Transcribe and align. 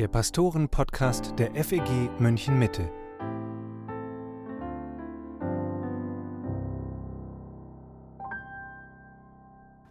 der 0.00 0.08
Pastoren-Podcast 0.08 1.34
der 1.38 1.54
FEG 1.62 2.08
München 2.18 2.58
Mitte. 2.58 2.90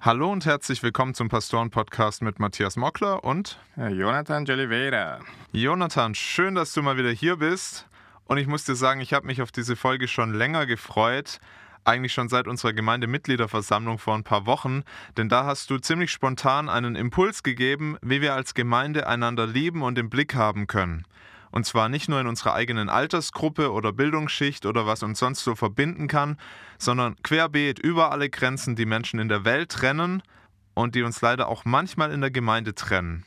Hallo 0.02 0.32
und 0.32 0.48
herzlich 0.48 0.82
willkommen 0.82 1.14
zum 1.14 1.30
Pastoren-Podcast 1.30 2.24
mit 2.24 2.40
Matthias 2.40 2.76
Mockler 2.76 3.24
und 3.24 3.60
Jonathan 3.78 4.46
Jolivera. 4.46 5.20
Jonathan, 5.52 6.16
schön, 6.16 6.56
dass 6.56 6.74
du 6.74 6.82
mal 6.82 6.98
wieder 6.98 7.12
hier 7.12 7.38
bist. 7.38 7.88
Und 8.26 8.40
ich 8.40 8.48
muss 8.48 8.64
dir 8.64 8.74
sagen, 8.74 9.02
ich 9.02 9.14
habe 9.14 9.28
mich 9.28 9.44
auf 9.44 9.52
diese 9.52 9.76
Folge 9.76 10.08
schon 10.08 10.34
länger 10.34 10.66
gefreut, 10.66 11.40
eigentlich 11.84 12.14
schon 12.14 12.30
seit 12.30 12.48
unserer 12.48 12.74
Gemeindemitgliederversammlung 12.74 13.98
vor 13.98 14.16
ein 14.16 14.24
paar 14.24 14.46
Wochen, 14.46 14.84
denn 15.18 15.30
da 15.30 15.46
hast 15.46 15.70
du 15.70 15.78
ziemlich 15.78 16.12
spontan 16.12 16.70
einen 16.70 16.96
Impuls 16.96 17.44
gegeben, 17.44 17.98
wie 18.02 18.22
wir 18.22 18.34
als 18.34 18.54
Gemeinde 18.54 19.08
einander 19.08 19.48
lieben 19.48 19.82
und 19.82 19.98
im 19.98 20.10
Blick 20.10 20.36
haben 20.36 20.68
können. 20.68 21.06
Und 21.52 21.66
zwar 21.66 21.90
nicht 21.90 22.10
nur 22.10 22.22
in 22.22 22.28
unserer 22.28 22.54
eigenen 22.54 22.90
Altersgruppe 22.90 23.72
oder 23.72 23.92
Bildungsschicht 23.92 24.66
oder 24.66 24.86
was 24.86 25.02
uns 25.02 25.20
sonst 25.20 25.44
so 25.44 25.56
verbinden 25.56 26.08
kann, 26.08 26.38
sondern 26.78 27.16
querbeet 27.24 27.80
über 27.80 28.12
alle 28.12 28.30
Grenzen, 28.30 28.76
die 28.76 28.86
Menschen 28.86 29.20
in 29.20 29.30
der 29.30 29.46
Welt 29.46 29.72
trennen 29.72 30.22
und 30.76 30.96
die 30.96 31.02
uns 31.02 31.22
leider 31.22 31.48
auch 31.48 31.66
manchmal 31.66 32.12
in 32.12 32.22
der 32.22 32.32
Gemeinde 32.32 32.76
trennen. 32.76 33.26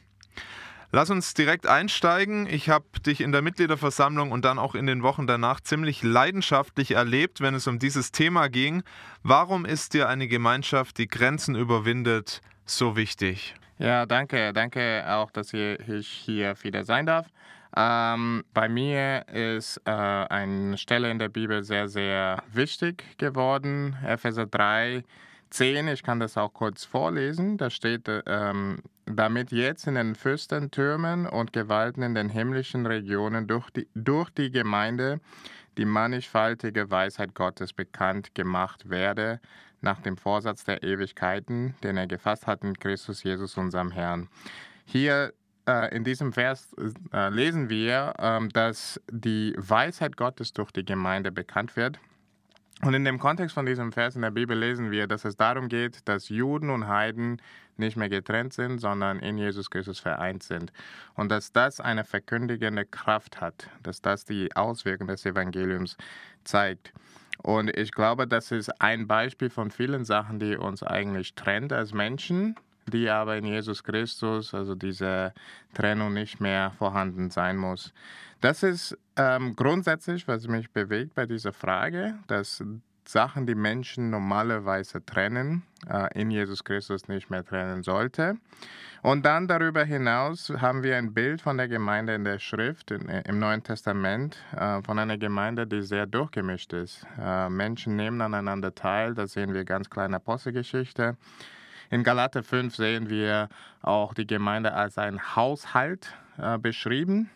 Lass 0.94 1.08
uns 1.08 1.32
direkt 1.32 1.66
einsteigen. 1.66 2.46
Ich 2.46 2.68
habe 2.68 2.84
dich 3.06 3.22
in 3.22 3.32
der 3.32 3.40
Mitgliederversammlung 3.40 4.30
und 4.30 4.44
dann 4.44 4.58
auch 4.58 4.74
in 4.74 4.86
den 4.86 5.02
Wochen 5.02 5.26
danach 5.26 5.60
ziemlich 5.60 6.02
leidenschaftlich 6.02 6.90
erlebt, 6.90 7.40
wenn 7.40 7.54
es 7.54 7.66
um 7.66 7.78
dieses 7.78 8.12
Thema 8.12 8.48
ging. 8.48 8.82
Warum 9.22 9.64
ist 9.64 9.94
dir 9.94 10.10
eine 10.10 10.28
Gemeinschaft, 10.28 10.98
die 10.98 11.08
Grenzen 11.08 11.54
überwindet, 11.54 12.42
so 12.66 12.94
wichtig? 12.94 13.54
Ja, 13.78 14.04
danke. 14.04 14.52
Danke 14.52 15.02
auch, 15.08 15.30
dass 15.30 15.54
ich 15.54 16.06
hier 16.08 16.54
wieder 16.62 16.84
sein 16.84 17.06
darf. 17.06 17.26
Ähm, 17.74 18.44
bei 18.52 18.68
mir 18.68 19.26
ist 19.28 19.80
äh, 19.86 19.90
eine 19.90 20.76
Stelle 20.76 21.10
in 21.10 21.18
der 21.18 21.30
Bibel 21.30 21.64
sehr, 21.64 21.88
sehr 21.88 22.42
wichtig 22.52 23.16
geworden. 23.16 23.96
Epheser 24.06 24.44
3, 24.44 25.04
10, 25.48 25.88
ich 25.88 26.02
kann 26.02 26.20
das 26.20 26.36
auch 26.36 26.52
kurz 26.52 26.84
vorlesen. 26.84 27.56
Da 27.56 27.70
steht, 27.70 28.10
ähm, 28.26 28.82
damit 29.06 29.52
jetzt 29.52 29.86
in 29.86 29.94
den 29.94 30.14
Fürstentürmen 30.14 31.26
und 31.26 31.52
Gewalten 31.52 32.02
in 32.02 32.14
den 32.14 32.28
himmlischen 32.28 32.86
Regionen 32.86 33.46
durch 33.46 33.70
die, 33.70 33.88
durch 33.94 34.30
die 34.30 34.50
Gemeinde 34.50 35.20
die 35.78 35.84
mannigfaltige 35.84 36.90
Weisheit 36.90 37.34
Gottes 37.34 37.72
bekannt 37.72 38.34
gemacht 38.34 38.90
werde, 38.90 39.40
nach 39.80 40.00
dem 40.00 40.16
Vorsatz 40.16 40.64
der 40.64 40.82
Ewigkeiten, 40.82 41.74
den 41.82 41.96
er 41.96 42.06
gefasst 42.06 42.46
hat 42.46 42.62
in 42.62 42.78
Christus 42.78 43.22
Jesus, 43.22 43.56
unserem 43.56 43.90
Herrn. 43.90 44.28
Hier 44.84 45.32
äh, 45.66 45.94
in 45.94 46.04
diesem 46.04 46.32
Vers 46.32 46.74
äh, 47.12 47.28
lesen 47.30 47.68
wir, 47.68 48.14
äh, 48.18 48.48
dass 48.48 49.00
die 49.10 49.54
Weisheit 49.56 50.16
Gottes 50.16 50.52
durch 50.52 50.70
die 50.70 50.84
Gemeinde 50.84 51.32
bekannt 51.32 51.76
wird. 51.76 51.98
Und 52.84 52.94
in 52.94 53.04
dem 53.04 53.20
Kontext 53.20 53.54
von 53.54 53.64
diesem 53.64 53.92
Vers 53.92 54.16
in 54.16 54.22
der 54.22 54.32
Bibel 54.32 54.58
lesen 54.58 54.90
wir, 54.90 55.06
dass 55.06 55.24
es 55.24 55.36
darum 55.36 55.68
geht, 55.68 56.08
dass 56.08 56.28
Juden 56.28 56.68
und 56.68 56.88
Heiden 56.88 57.40
nicht 57.76 57.96
mehr 57.96 58.08
getrennt 58.08 58.52
sind, 58.52 58.80
sondern 58.80 59.20
in 59.20 59.38
Jesus 59.38 59.70
Christus 59.70 60.00
vereint 60.00 60.42
sind. 60.42 60.72
Und 61.14 61.30
dass 61.30 61.52
das 61.52 61.80
eine 61.80 62.02
verkündigende 62.02 62.84
Kraft 62.84 63.40
hat, 63.40 63.68
dass 63.84 64.02
das 64.02 64.24
die 64.24 64.54
Auswirkungen 64.56 65.08
des 65.08 65.24
Evangeliums 65.24 65.96
zeigt. 66.42 66.92
Und 67.40 67.76
ich 67.76 67.92
glaube, 67.92 68.26
das 68.26 68.50
ist 68.50 68.80
ein 68.80 69.06
Beispiel 69.06 69.48
von 69.48 69.70
vielen 69.70 70.04
Sachen, 70.04 70.40
die 70.40 70.56
uns 70.56 70.82
eigentlich 70.82 71.34
trennt 71.34 71.72
als 71.72 71.94
Menschen, 71.94 72.56
die 72.86 73.08
aber 73.08 73.36
in 73.36 73.44
Jesus 73.44 73.84
Christus, 73.84 74.54
also 74.54 74.74
diese 74.74 75.32
Trennung 75.74 76.12
nicht 76.12 76.40
mehr 76.40 76.72
vorhanden 76.78 77.30
sein 77.30 77.56
muss. 77.56 77.92
Das 78.40 78.62
ist 78.62 78.96
ähm, 79.16 79.54
grundsätzlich, 79.54 80.26
was 80.26 80.48
mich 80.48 80.70
bewegt 80.70 81.14
bei 81.14 81.26
dieser 81.26 81.52
Frage, 81.52 82.14
dass 82.26 82.62
Sachen, 83.04 83.46
die 83.46 83.54
Menschen 83.54 84.10
normalerweise 84.10 85.04
trennen, 85.04 85.62
äh, 85.88 86.20
in 86.20 86.30
Jesus 86.30 86.64
Christus 86.64 87.08
nicht 87.08 87.30
mehr 87.30 87.44
trennen 87.44 87.82
sollte. 87.82 88.36
Und 89.02 89.26
dann 89.26 89.48
darüber 89.48 89.84
hinaus 89.84 90.50
haben 90.58 90.84
wir 90.84 90.96
ein 90.96 91.12
Bild 91.12 91.42
von 91.42 91.56
der 91.56 91.66
Gemeinde 91.66 92.14
in 92.14 92.24
der 92.24 92.38
Schrift, 92.38 92.92
in, 92.92 93.08
äh, 93.08 93.22
im 93.26 93.38
Neuen 93.38 93.62
Testament, 93.62 94.36
äh, 94.56 94.80
von 94.82 94.98
einer 94.98 95.18
Gemeinde, 95.18 95.66
die 95.66 95.82
sehr 95.82 96.06
durchgemischt 96.06 96.72
ist. 96.72 97.04
Äh, 97.20 97.48
Menschen 97.48 97.96
nehmen 97.96 98.20
aneinander 98.20 98.74
teil, 98.74 99.14
das 99.14 99.32
sehen 99.32 99.54
wir 99.54 99.64
ganz 99.64 99.90
klar 99.90 100.06
in 100.06 100.14
Apostelgeschichte. 100.14 101.16
In 101.92 102.04
Galater 102.04 102.42
5 102.42 102.74
sehen 102.74 103.10
wir 103.10 103.50
auch 103.82 104.14
die 104.14 104.26
Gemeinde 104.26 104.72
als 104.72 104.96
ein 104.96 105.36
Haushalt 105.36 106.14
äh, 106.38 106.56
beschrieben. 106.56 107.28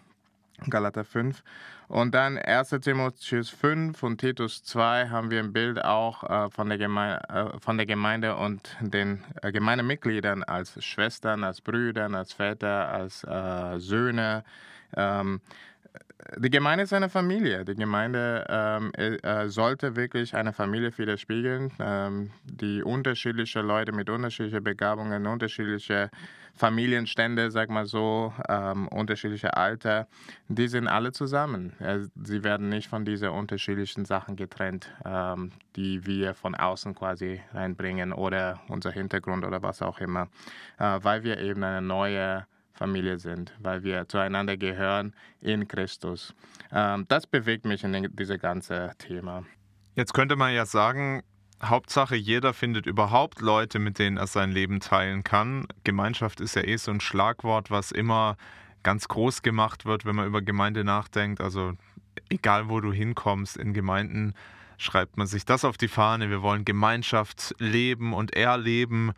Galater 0.70 1.04
5. 1.04 1.44
Und 1.88 2.14
dann 2.14 2.38
1. 2.38 2.70
Timotheus 2.80 3.50
5 3.50 4.02
und 4.02 4.18
Titus 4.18 4.64
2 4.64 5.10
haben 5.10 5.30
wir 5.30 5.40
ein 5.40 5.52
Bild 5.52 5.84
auch 5.84 6.24
äh, 6.24 6.48
von, 6.48 6.70
der 6.70 6.78
Gemeinde, 6.78 7.28
äh, 7.28 7.60
von 7.60 7.76
der 7.76 7.84
Gemeinde 7.84 8.34
und 8.36 8.74
den 8.80 9.22
äh, 9.42 9.52
Gemeindemitgliedern 9.52 10.42
als 10.42 10.82
Schwestern, 10.82 11.44
als 11.44 11.60
Brüdern, 11.60 12.14
als 12.14 12.32
Väter, 12.32 12.88
als 12.88 13.24
äh, 13.24 13.78
Söhne. 13.78 14.42
Ähm, 14.96 15.42
die 16.38 16.50
Gemeinde 16.50 16.84
ist 16.84 16.92
eine 16.92 17.08
Familie. 17.08 17.64
Die 17.64 17.74
Gemeinde 17.74 18.46
ähm, 18.48 18.92
äh, 18.94 19.48
sollte 19.48 19.96
wirklich 19.96 20.34
eine 20.34 20.52
Familie 20.52 20.96
widerspiegeln, 20.96 21.72
ähm, 21.78 22.30
die 22.44 22.82
unterschiedliche 22.82 23.60
Leute 23.60 23.92
mit 23.92 24.08
unterschiedlichen 24.08 24.64
Begabungen, 24.64 25.26
unterschiedliche 25.26 26.10
Familienstände, 26.54 27.50
sag 27.50 27.68
mal 27.68 27.84
so, 27.84 28.32
ähm, 28.48 28.88
unterschiedliche 28.88 29.56
Alter, 29.58 30.08
die 30.48 30.68
sind 30.68 30.88
alle 30.88 31.12
zusammen. 31.12 31.74
Sie 32.24 32.42
werden 32.42 32.70
nicht 32.70 32.88
von 32.88 33.04
diesen 33.04 33.28
unterschiedlichen 33.28 34.06
Sachen 34.06 34.36
getrennt, 34.36 34.90
ähm, 35.04 35.52
die 35.76 36.06
wir 36.06 36.32
von 36.34 36.54
außen 36.54 36.94
quasi 36.94 37.42
reinbringen 37.52 38.14
oder 38.14 38.60
unser 38.68 38.90
Hintergrund 38.90 39.44
oder 39.44 39.62
was 39.62 39.82
auch 39.82 40.00
immer, 40.00 40.28
äh, 40.78 40.98
weil 41.02 41.24
wir 41.24 41.38
eben 41.38 41.62
eine 41.62 41.82
neue 41.82 42.46
Familie 42.76 43.18
sind, 43.18 43.54
weil 43.60 43.82
wir 43.82 44.08
zueinander 44.08 44.56
gehören 44.56 45.14
in 45.40 45.66
Christus. 45.66 46.34
Ähm, 46.72 47.06
das 47.08 47.26
bewegt 47.26 47.64
mich 47.64 47.82
in 47.84 48.14
diesem 48.16 48.38
ganzen 48.38 48.90
Thema. 48.98 49.44
Jetzt 49.94 50.12
könnte 50.12 50.36
man 50.36 50.54
ja 50.54 50.66
sagen, 50.66 51.22
Hauptsache, 51.62 52.16
jeder 52.16 52.52
findet 52.52 52.86
überhaupt 52.86 53.40
Leute, 53.40 53.78
mit 53.78 53.98
denen 53.98 54.18
er 54.18 54.26
sein 54.26 54.52
Leben 54.52 54.80
teilen 54.80 55.24
kann. 55.24 55.66
Gemeinschaft 55.84 56.40
ist 56.40 56.54
ja 56.54 56.62
eh 56.62 56.76
so 56.76 56.90
ein 56.90 57.00
Schlagwort, 57.00 57.70
was 57.70 57.92
immer 57.92 58.36
ganz 58.82 59.08
groß 59.08 59.42
gemacht 59.42 59.86
wird, 59.86 60.04
wenn 60.04 60.16
man 60.16 60.26
über 60.26 60.42
Gemeinde 60.42 60.84
nachdenkt. 60.84 61.40
Also 61.40 61.72
egal, 62.28 62.68
wo 62.68 62.80
du 62.80 62.92
hinkommst, 62.92 63.56
in 63.56 63.72
Gemeinden 63.72 64.34
schreibt 64.78 65.16
man 65.16 65.26
sich 65.26 65.46
das 65.46 65.64
auf 65.64 65.78
die 65.78 65.88
Fahne. 65.88 66.28
Wir 66.28 66.42
wollen 66.42 66.66
Gemeinschaft 66.66 67.54
leben 67.58 68.12
und 68.12 68.36
erleben. 68.36 69.12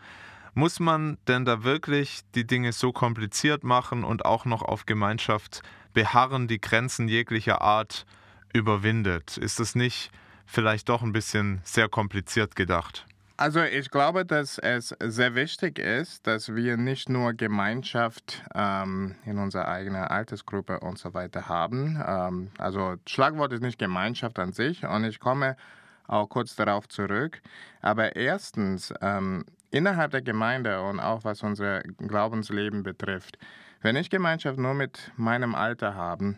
Muss 0.59 0.81
man 0.81 1.19
denn 1.29 1.45
da 1.45 1.63
wirklich 1.63 2.23
die 2.35 2.45
Dinge 2.45 2.73
so 2.73 2.91
kompliziert 2.91 3.63
machen 3.63 4.03
und 4.03 4.25
auch 4.25 4.45
noch 4.45 4.63
auf 4.63 4.87
Gemeinschaft 4.87 5.63
beharren, 5.95 6.49
die 6.49 6.61
Grenzen 6.61 7.07
jeglicher 7.07 7.63
Art 7.63 8.07
überwindet? 8.53 9.37
Ist 9.37 9.61
das 9.61 9.77
nicht 9.77 10.11
vielleicht 10.47 10.89
doch 10.89 11.03
ein 11.03 11.13
bisschen 11.13 11.61
sehr 11.63 11.89
kompliziert 11.89 12.57
gedacht? 12.57 13.07
Also 13.37 13.63
ich 13.63 13.89
glaube, 13.89 14.27
dass 14.27 14.59
es 14.59 14.89
sehr 14.99 15.37
wichtig 15.37 15.79
ist, 15.79 16.27
dass 16.27 16.53
wir 16.53 16.77
nicht 16.77 17.09
nur 17.09 17.35
Gemeinschaft 17.35 18.43
ähm, 18.53 19.15
in 19.25 19.39
unserer 19.39 19.69
eigenen 19.69 20.03
Altersgruppe 20.03 20.81
und 20.81 20.99
so 20.99 21.15
weiter 21.15 21.49
haben. 21.49 22.03
Ähm, 22.05 22.51
also 22.59 22.97
Schlagwort 23.07 23.53
ist 23.53 23.63
nicht 23.63 23.79
Gemeinschaft 23.79 24.41
an 24.41 24.53
sich 24.53 24.85
und 24.85 25.05
ich 25.05 25.21
komme 25.21 25.57
auch 26.09 26.29
kurz 26.29 26.57
darauf 26.57 26.89
zurück. 26.89 27.41
Aber 27.81 28.17
erstens, 28.17 28.93
ähm, 29.01 29.45
innerhalb 29.71 30.13
der 30.13 30.23
Gemeinde 30.23 30.83
und 30.83 31.01
auch 31.01 31.25
was 31.25 31.43
unser 31.43 31.83
Glaubensleben 31.83 32.83
betrifft, 32.83 33.39
wenn 33.81 33.97
ich 33.97 34.11
Gemeinschaft 34.11 34.59
nur 34.59 34.75
mit 34.75 35.13
meinem 35.17 35.55
Alter 35.55 35.95
habe, 35.95 36.35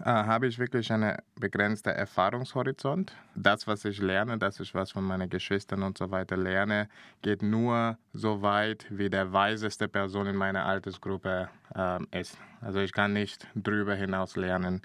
äh, 0.00 0.04
habe 0.04 0.46
ich 0.46 0.58
wirklich 0.58 0.90
einen 0.92 1.16
begrenzten 1.38 1.90
Erfahrungshorizont. 1.90 3.12
Das, 3.34 3.66
was 3.66 3.84
ich 3.84 4.00
lerne, 4.00 4.38
das 4.38 4.60
ist 4.60 4.74
was 4.74 4.92
von 4.92 5.04
meinen 5.04 5.28
Geschwistern 5.28 5.82
und 5.82 5.98
so 5.98 6.10
weiter 6.10 6.36
lerne, 6.36 6.88
geht 7.22 7.42
nur 7.42 7.98
so 8.12 8.40
weit, 8.42 8.86
wie 8.90 9.10
der 9.10 9.32
weiseste 9.32 9.88
Person 9.88 10.26
in 10.26 10.36
meiner 10.36 10.64
Altersgruppe 10.64 11.48
äh, 11.74 12.20
ist. 12.20 12.38
Also 12.60 12.80
ich 12.80 12.92
kann 12.92 13.12
nicht 13.12 13.46
drüber 13.54 13.94
hinaus 13.94 14.36
lernen. 14.36 14.82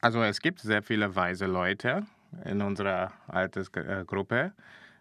Also 0.00 0.22
es 0.22 0.40
gibt 0.40 0.60
sehr 0.60 0.82
viele 0.82 1.14
weise 1.16 1.46
Leute 1.46 2.06
in 2.44 2.62
unserer 2.62 3.12
Altersgruppe, 3.26 4.52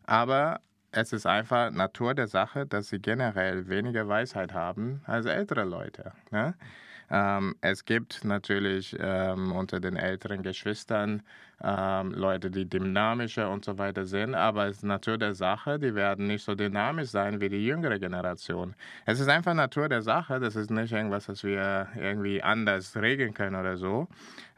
aber 0.05 0.61
es 0.91 1.13
ist 1.13 1.25
einfach 1.25 1.71
Natur 1.71 2.13
der 2.13 2.27
Sache, 2.27 2.65
dass 2.65 2.89
sie 2.89 2.99
generell 2.99 3.67
weniger 3.67 4.07
Weisheit 4.07 4.53
haben 4.53 5.01
als 5.05 5.25
ältere 5.25 5.63
Leute. 5.63 6.13
Ne? 6.31 6.55
Ähm, 7.09 7.55
es 7.61 7.85
gibt 7.85 8.25
natürlich 8.25 8.95
ähm, 8.99 9.51
unter 9.51 9.79
den 9.79 9.95
älteren 9.95 10.43
Geschwistern 10.43 11.23
ähm, 11.63 12.11
Leute, 12.11 12.51
die 12.51 12.69
dynamischer 12.69 13.49
und 13.49 13.65
so 13.65 13.77
weiter 13.77 14.05
sind, 14.05 14.35
aber 14.35 14.67
es 14.67 14.77
ist 14.77 14.83
Natur 14.83 15.17
der 15.17 15.33
Sache, 15.33 15.79
die 15.79 15.95
werden 15.95 16.27
nicht 16.27 16.43
so 16.43 16.53
dynamisch 16.53 17.09
sein 17.09 17.41
wie 17.41 17.49
die 17.49 17.65
jüngere 17.65 17.97
Generation. 17.97 18.75
Es 19.05 19.19
ist 19.19 19.27
einfach 19.27 19.53
Natur 19.53 19.89
der 19.89 20.01
Sache, 20.01 20.39
das 20.39 20.55
ist 20.55 20.69
nicht 20.69 20.91
irgendwas, 20.91 21.27
was 21.29 21.43
wir 21.43 21.87
irgendwie 21.95 22.43
anders 22.43 22.95
regeln 22.95 23.33
können 23.33 23.55
oder 23.55 23.77
so. 23.77 24.07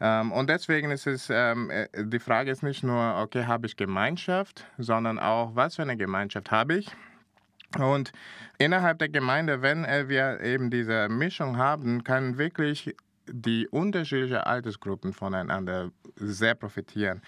Ähm, 0.01 0.31
und 0.31 0.49
deswegen 0.49 0.91
ist 0.91 1.07
es, 1.07 1.29
ähm, 1.29 1.69
äh, 1.69 1.87
die 1.95 2.19
Frage 2.19 2.51
ist 2.51 2.63
nicht 2.63 2.83
nur, 2.83 3.15
okay, 3.17 3.45
habe 3.45 3.67
ich 3.67 3.77
Gemeinschaft, 3.77 4.65
sondern 4.77 5.19
auch, 5.19 5.55
was 5.55 5.77
für 5.77 5.83
eine 5.83 5.95
Gemeinschaft 5.97 6.51
habe 6.51 6.75
ich? 6.75 6.91
Und 7.77 8.11
innerhalb 8.57 8.99
der 8.99 9.09
Gemeinde, 9.09 9.61
wenn 9.61 9.85
äh, 9.85 10.09
wir 10.09 10.41
eben 10.41 10.69
diese 10.69 11.07
Mischung 11.09 11.57
haben, 11.57 12.03
können 12.03 12.37
wirklich 12.37 12.95
die 13.27 13.67
unterschiedlichen 13.67 14.37
Altersgruppen 14.37 15.13
voneinander 15.13 15.91
sehr 16.15 16.55
profitieren. 16.55 17.21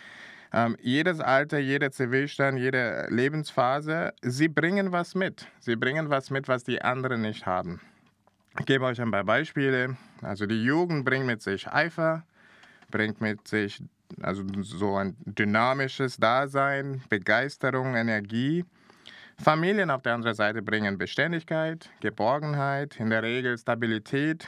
Ähm, 0.53 0.75
jedes 0.81 1.19
Alter, 1.19 1.59
jeder 1.59 1.91
Zivilstand, 1.91 2.59
jede 2.59 3.07
Lebensphase, 3.09 4.13
sie 4.21 4.49
bringen 4.49 4.91
was 4.91 5.15
mit. 5.15 5.47
Sie 5.59 5.75
bringen 5.75 6.09
was 6.09 6.29
mit, 6.29 6.47
was 6.47 6.63
die 6.63 6.81
anderen 6.81 7.21
nicht 7.21 7.45
haben. 7.45 7.79
Ich 8.59 8.65
gebe 8.65 8.83
euch 8.85 8.99
ein 8.99 9.11
paar 9.11 9.23
Beispiele. 9.23 9.95
Also 10.21 10.45
die 10.45 10.61
Jugend 10.61 11.05
bringt 11.05 11.25
mit 11.25 11.41
sich 11.41 11.71
Eifer, 11.71 12.25
bringt 12.89 13.21
mit 13.21 13.47
sich 13.47 13.81
also 14.21 14.43
so 14.61 14.97
ein 14.97 15.15
dynamisches 15.25 16.17
Dasein, 16.17 17.01
Begeisterung, 17.09 17.95
Energie. 17.95 18.65
Familien 19.41 19.89
auf 19.89 20.03
der 20.03 20.13
anderen 20.13 20.35
Seite 20.35 20.61
bringen 20.61 20.99
Beständigkeit, 20.99 21.89
Geborgenheit, 21.99 22.99
in 22.99 23.09
der 23.09 23.23
Regel 23.23 23.57
Stabilität. 23.57 24.47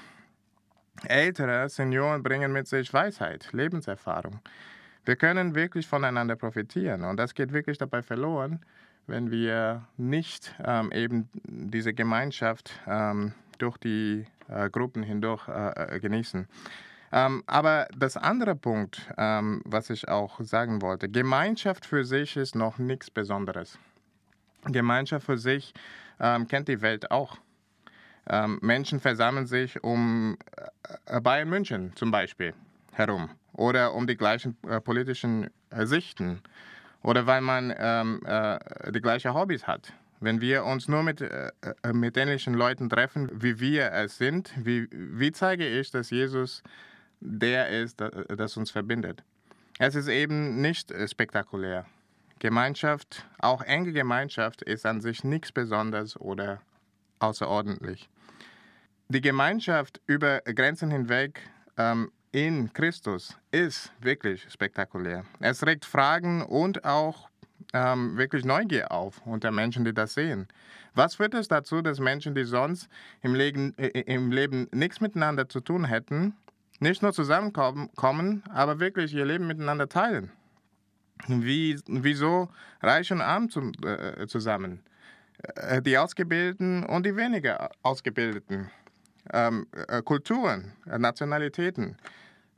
Ältere 1.08 1.68
Senioren 1.68 2.22
bringen 2.22 2.54
mit 2.54 2.68
sich 2.68 2.94
Weisheit, 2.94 3.50
Lebenserfahrung. 3.54 4.40
Wir 5.04 5.16
können 5.16 5.56
wirklich 5.56 5.88
voneinander 5.88 6.36
profitieren 6.36 7.04
und 7.04 7.18
das 7.18 7.34
geht 7.34 7.52
wirklich 7.52 7.80
dabei 7.80 8.04
verloren, 8.04 8.60
wenn 9.08 9.32
wir 9.32 9.88
nicht 9.98 10.54
ähm, 10.64 10.92
eben 10.92 11.28
diese 11.44 11.94
Gemeinschaft 11.96 12.80
ähm, 12.88 13.34
durch 13.58 13.78
die 13.78 14.26
äh, 14.48 14.70
Gruppen 14.70 15.02
hindurch 15.02 15.48
äh, 15.48 15.96
äh 15.96 16.00
genießen. 16.00 16.48
Ähm, 17.12 17.44
aber 17.48 17.88
das 17.98 18.16
andere 18.16 18.56
Punkt, 18.56 19.12
ähm, 19.18 19.62
was 19.66 19.90
ich 19.90 20.08
auch 20.08 20.40
sagen 20.42 20.84
wollte, 20.84 21.10
Gemeinschaft 21.10 21.88
für 21.88 22.06
sich 22.06 22.38
ist 22.38 22.56
noch 22.56 22.78
nichts 22.78 23.10
Besonderes. 23.10 23.80
Gemeinschaft 24.66 25.26
für 25.26 25.38
sich 25.38 25.74
ähm, 26.20 26.48
kennt 26.48 26.68
die 26.68 26.82
Welt 26.82 27.12
auch. 27.12 27.38
Ähm, 28.30 28.60
Menschen 28.62 29.00
versammeln 29.00 29.48
sich 29.48 29.84
um 29.84 30.38
äh, 31.06 31.20
Bayern 31.20 31.50
München 31.50 31.92
zum 31.96 32.12
Beispiel 32.12 32.54
herum 32.94 33.30
oder 33.54 33.94
um 33.94 34.08
die 34.08 34.16
gleichen 34.16 34.56
äh, 34.68 34.80
politischen 34.80 35.50
äh, 35.70 35.86
Sichten 35.86 36.42
oder 37.02 37.28
weil 37.28 37.42
man 37.42 37.74
ähm, 37.78 38.22
äh, 38.26 38.92
die 38.92 39.02
gleichen 39.02 39.34
Hobbys 39.34 39.68
hat. 39.68 39.94
Wenn 40.22 40.40
wir 40.40 40.64
uns 40.64 40.88
nur 40.88 41.04
mit, 41.04 41.20
äh, 41.20 41.52
äh, 41.84 41.92
mit 41.92 42.16
ähnlichen 42.16 42.54
Leuten 42.54 42.90
treffen, 42.90 43.30
wie 43.34 43.60
wir 43.60 43.92
es 43.92 44.18
sind, 44.18 44.54
wie, 44.56 44.88
wie 44.92 45.34
zeige 45.34 45.68
ich, 45.68 45.92
dass 45.92 46.10
Jesus 46.10 46.64
der 47.20 47.70
ist, 47.70 48.02
das 48.02 48.58
uns 48.58 48.72
verbindet? 48.72 49.24
Es 49.80 49.96
ist 49.96 50.08
eben 50.08 50.62
nicht 50.62 50.94
spektakulär. 51.10 51.86
Gemeinschaft, 52.44 53.26
auch 53.40 53.62
enge 53.62 53.94
Gemeinschaft, 53.94 54.64
ist 54.64 54.86
an 54.86 55.00
sich 55.00 55.24
nichts 55.24 55.54
Besonderes 55.54 56.20
oder 56.20 56.60
außerordentlich. 57.20 58.10
Die 59.08 59.22
Gemeinschaft 59.22 60.02
über 60.08 60.42
Grenzen 60.42 60.92
hinweg 60.92 61.40
ähm, 61.78 62.12
in 62.34 62.74
Christus 62.74 63.40
ist 63.52 63.94
wirklich 64.02 64.46
spektakulär. 64.52 65.24
Es 65.40 65.66
regt 65.66 65.86
Fragen 65.86 66.42
und 66.42 66.84
auch 66.84 67.30
ähm, 67.72 68.18
wirklich 68.18 68.44
Neugier 68.44 68.92
auf 68.92 69.26
unter 69.26 69.52
Menschen, 69.52 69.86
die 69.86 69.94
das 69.94 70.14
sehen. 70.14 70.50
Was 70.94 71.16
führt 71.16 71.36
es 71.36 71.48
dazu, 71.48 71.82
dass 71.82 72.02
Menschen, 72.02 72.36
die 72.36 72.44
sonst 72.44 72.90
im 73.22 73.36
Leben, 73.36 73.74
äh, 73.78 74.02
im 74.02 74.34
Leben 74.34 74.68
nichts 74.74 75.00
miteinander 75.00 75.48
zu 75.48 75.62
tun 75.62 75.86
hätten, 75.86 76.36
nicht 76.82 77.04
nur 77.04 77.14
zusammenkommen, 77.14 78.44
aber 78.50 78.82
wirklich 78.82 79.14
ihr 79.14 79.24
Leben 79.24 79.48
miteinander 79.48 79.88
teilen? 79.88 80.34
Wie, 81.28 81.80
wieso 81.88 82.50
reich 82.82 83.12
und 83.12 83.22
arm 83.22 83.50
zum, 83.50 83.72
äh, 83.84 84.28
zusammen? 84.28 84.84
Äh, 85.56 85.82
die 85.82 85.98
Ausgebildeten 85.98 86.86
und 86.86 87.06
die 87.06 87.16
weniger 87.16 87.70
Ausgebildeten. 87.82 88.70
Ähm, 89.32 89.68
äh, 89.88 90.02
Kulturen, 90.02 90.74
äh, 90.86 90.98
Nationalitäten. 90.98 91.98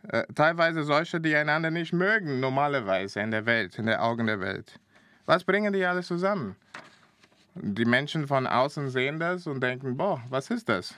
Äh, 0.07 0.23
teilweise 0.33 0.83
solche, 0.83 1.19
die 1.19 1.35
einander 1.35 1.71
nicht 1.71 1.93
mögen, 1.93 2.39
normalerweise 2.39 3.21
in 3.21 3.31
der 3.31 3.45
Welt, 3.45 3.77
in 3.77 3.85
den 3.85 3.97
Augen 3.97 4.27
der 4.27 4.39
Welt. 4.39 4.79
Was 5.25 5.43
bringen 5.43 5.73
die 5.73 5.85
alles 5.85 6.07
zusammen? 6.07 6.55
Die 7.55 7.85
Menschen 7.85 8.27
von 8.27 8.47
außen 8.47 8.89
sehen 8.89 9.19
das 9.19 9.47
und 9.47 9.61
denken, 9.61 9.95
boah, 9.95 10.21
was 10.29 10.49
ist 10.49 10.67
das? 10.69 10.95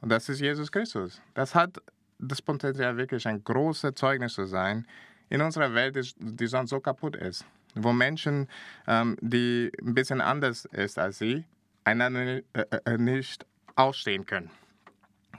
Und 0.00 0.10
das 0.10 0.28
ist 0.28 0.40
Jesus 0.40 0.70
Christus. 0.70 1.20
Das 1.34 1.54
hat 1.54 1.82
das 2.18 2.40
Potenzial, 2.40 2.96
wirklich 2.96 3.26
ein 3.26 3.42
großes 3.42 3.94
Zeugnis 3.94 4.34
zu 4.34 4.44
sein, 4.44 4.86
in 5.28 5.40
unserer 5.40 5.74
Welt, 5.74 6.14
die 6.18 6.46
sonst 6.46 6.70
so 6.70 6.80
kaputt 6.80 7.16
ist, 7.16 7.44
wo 7.74 7.92
Menschen, 7.92 8.48
ähm, 8.86 9.16
die 9.20 9.70
ein 9.80 9.94
bisschen 9.94 10.20
anders 10.20 10.64
ist 10.66 10.98
als 10.98 11.18
sie, 11.18 11.44
einander 11.84 12.40
äh, 12.52 12.64
äh, 12.84 12.98
nicht 12.98 13.46
ausstehen 13.74 14.26
können. 14.26 14.50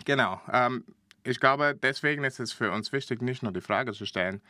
Genau. 0.06 0.42
Ähm, 0.52 0.84
ich 1.24 1.40
glaube, 1.40 1.78
deswegen 1.82 2.24
ist 2.24 2.40
es 2.40 2.54
für 2.54 2.72
uns 2.72 2.92
wichtig, 2.94 3.22
nicht 3.22 3.44
nur 3.44 3.52
die 3.52 3.62
Frage 3.62 3.92
zu 3.94 4.06
stellen, 4.06 4.42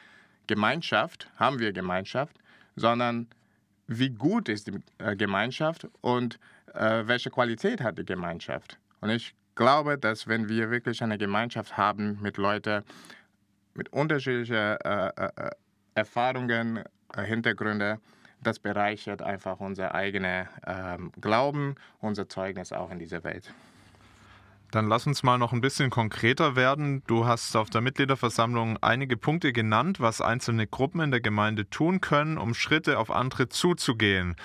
Gemeinschaft, 0.45 1.29
haben 1.35 1.59
wir 1.59 1.73
Gemeinschaft, 1.73 2.37
sondern 2.75 3.27
wie 3.87 4.09
gut 4.09 4.49
ist 4.49 4.67
die 4.67 4.79
äh, 4.97 5.15
Gemeinschaft 5.15 5.87
und 6.01 6.39
äh, 6.73 7.03
welche 7.05 7.29
Qualität 7.29 7.81
hat 7.81 7.97
die 7.97 8.05
Gemeinschaft. 8.05 8.77
Und 9.01 9.09
ich 9.09 9.33
glaube, 9.55 9.97
dass 9.97 10.27
wenn 10.27 10.49
wir 10.49 10.69
wirklich 10.69 11.01
eine 11.01 11.17
Gemeinschaft 11.17 11.77
haben 11.77 12.19
mit 12.21 12.37
Leuten, 12.37 12.83
mit 13.77 13.93
unterschiedlichen 13.93 14.55
äh, 14.55 14.75
äh, 15.07 15.29
äh 15.35 15.51
Erfahrungen, 15.95 16.83
äh, 17.15 17.23
Hintergründen. 17.23 17.97
Das 18.43 18.59
bereichert 18.59 19.23
einfach 19.23 19.59
unser 19.59 19.95
eigenes 19.95 20.47
ähm, 20.67 21.11
Glauben, 21.19 21.73
unser 21.99 22.29
Zeugnis 22.29 22.71
auch 22.71 22.91
in 22.91 22.99
dieser 22.99 23.23
Welt. 23.23 23.51
Dann 24.71 24.87
lass 24.87 25.07
uns 25.07 25.23
mal 25.23 25.37
noch 25.37 25.53
ein 25.53 25.61
bisschen 25.61 25.89
konkreter 25.89 26.55
werden. 26.55 27.01
Du 27.07 27.25
hast 27.25 27.55
auf 27.55 27.69
der 27.69 27.81
Mitgliederversammlung 27.81 28.77
einige 28.81 29.15
Punkte 29.15 29.53
genannt, 29.53 29.99
was 29.99 30.21
einzelne 30.21 30.67
Gruppen 30.67 30.99
in 31.01 31.09
der 31.09 31.21
Gemeinde 31.21 31.69
tun 31.69 32.01
können, 32.01 32.37
um 32.37 32.53
Schritte 32.53 32.99
auf 32.99 33.09
andere 33.09 33.47
zuzugehen. 33.47 34.35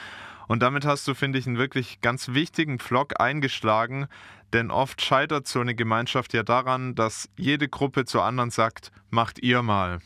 Und 0.48 0.62
damit 0.62 0.84
hast 0.84 1.06
du, 1.08 1.14
finde 1.14 1.38
ich, 1.38 1.46
einen 1.46 1.58
wirklich 1.58 2.00
ganz 2.00 2.28
wichtigen 2.28 2.78
Pflock 2.78 3.20
eingeschlagen, 3.20 4.06
denn 4.52 4.70
oft 4.70 5.00
scheitert 5.00 5.48
so 5.48 5.60
eine 5.60 5.74
Gemeinschaft 5.74 6.34
ja 6.34 6.42
daran, 6.42 6.94
dass 6.94 7.28
jede 7.36 7.68
Gruppe 7.68 8.04
zur 8.04 8.24
anderen 8.24 8.50
sagt, 8.50 8.92
macht 9.10 9.42
ihr 9.42 9.62
mal. 9.62 10.00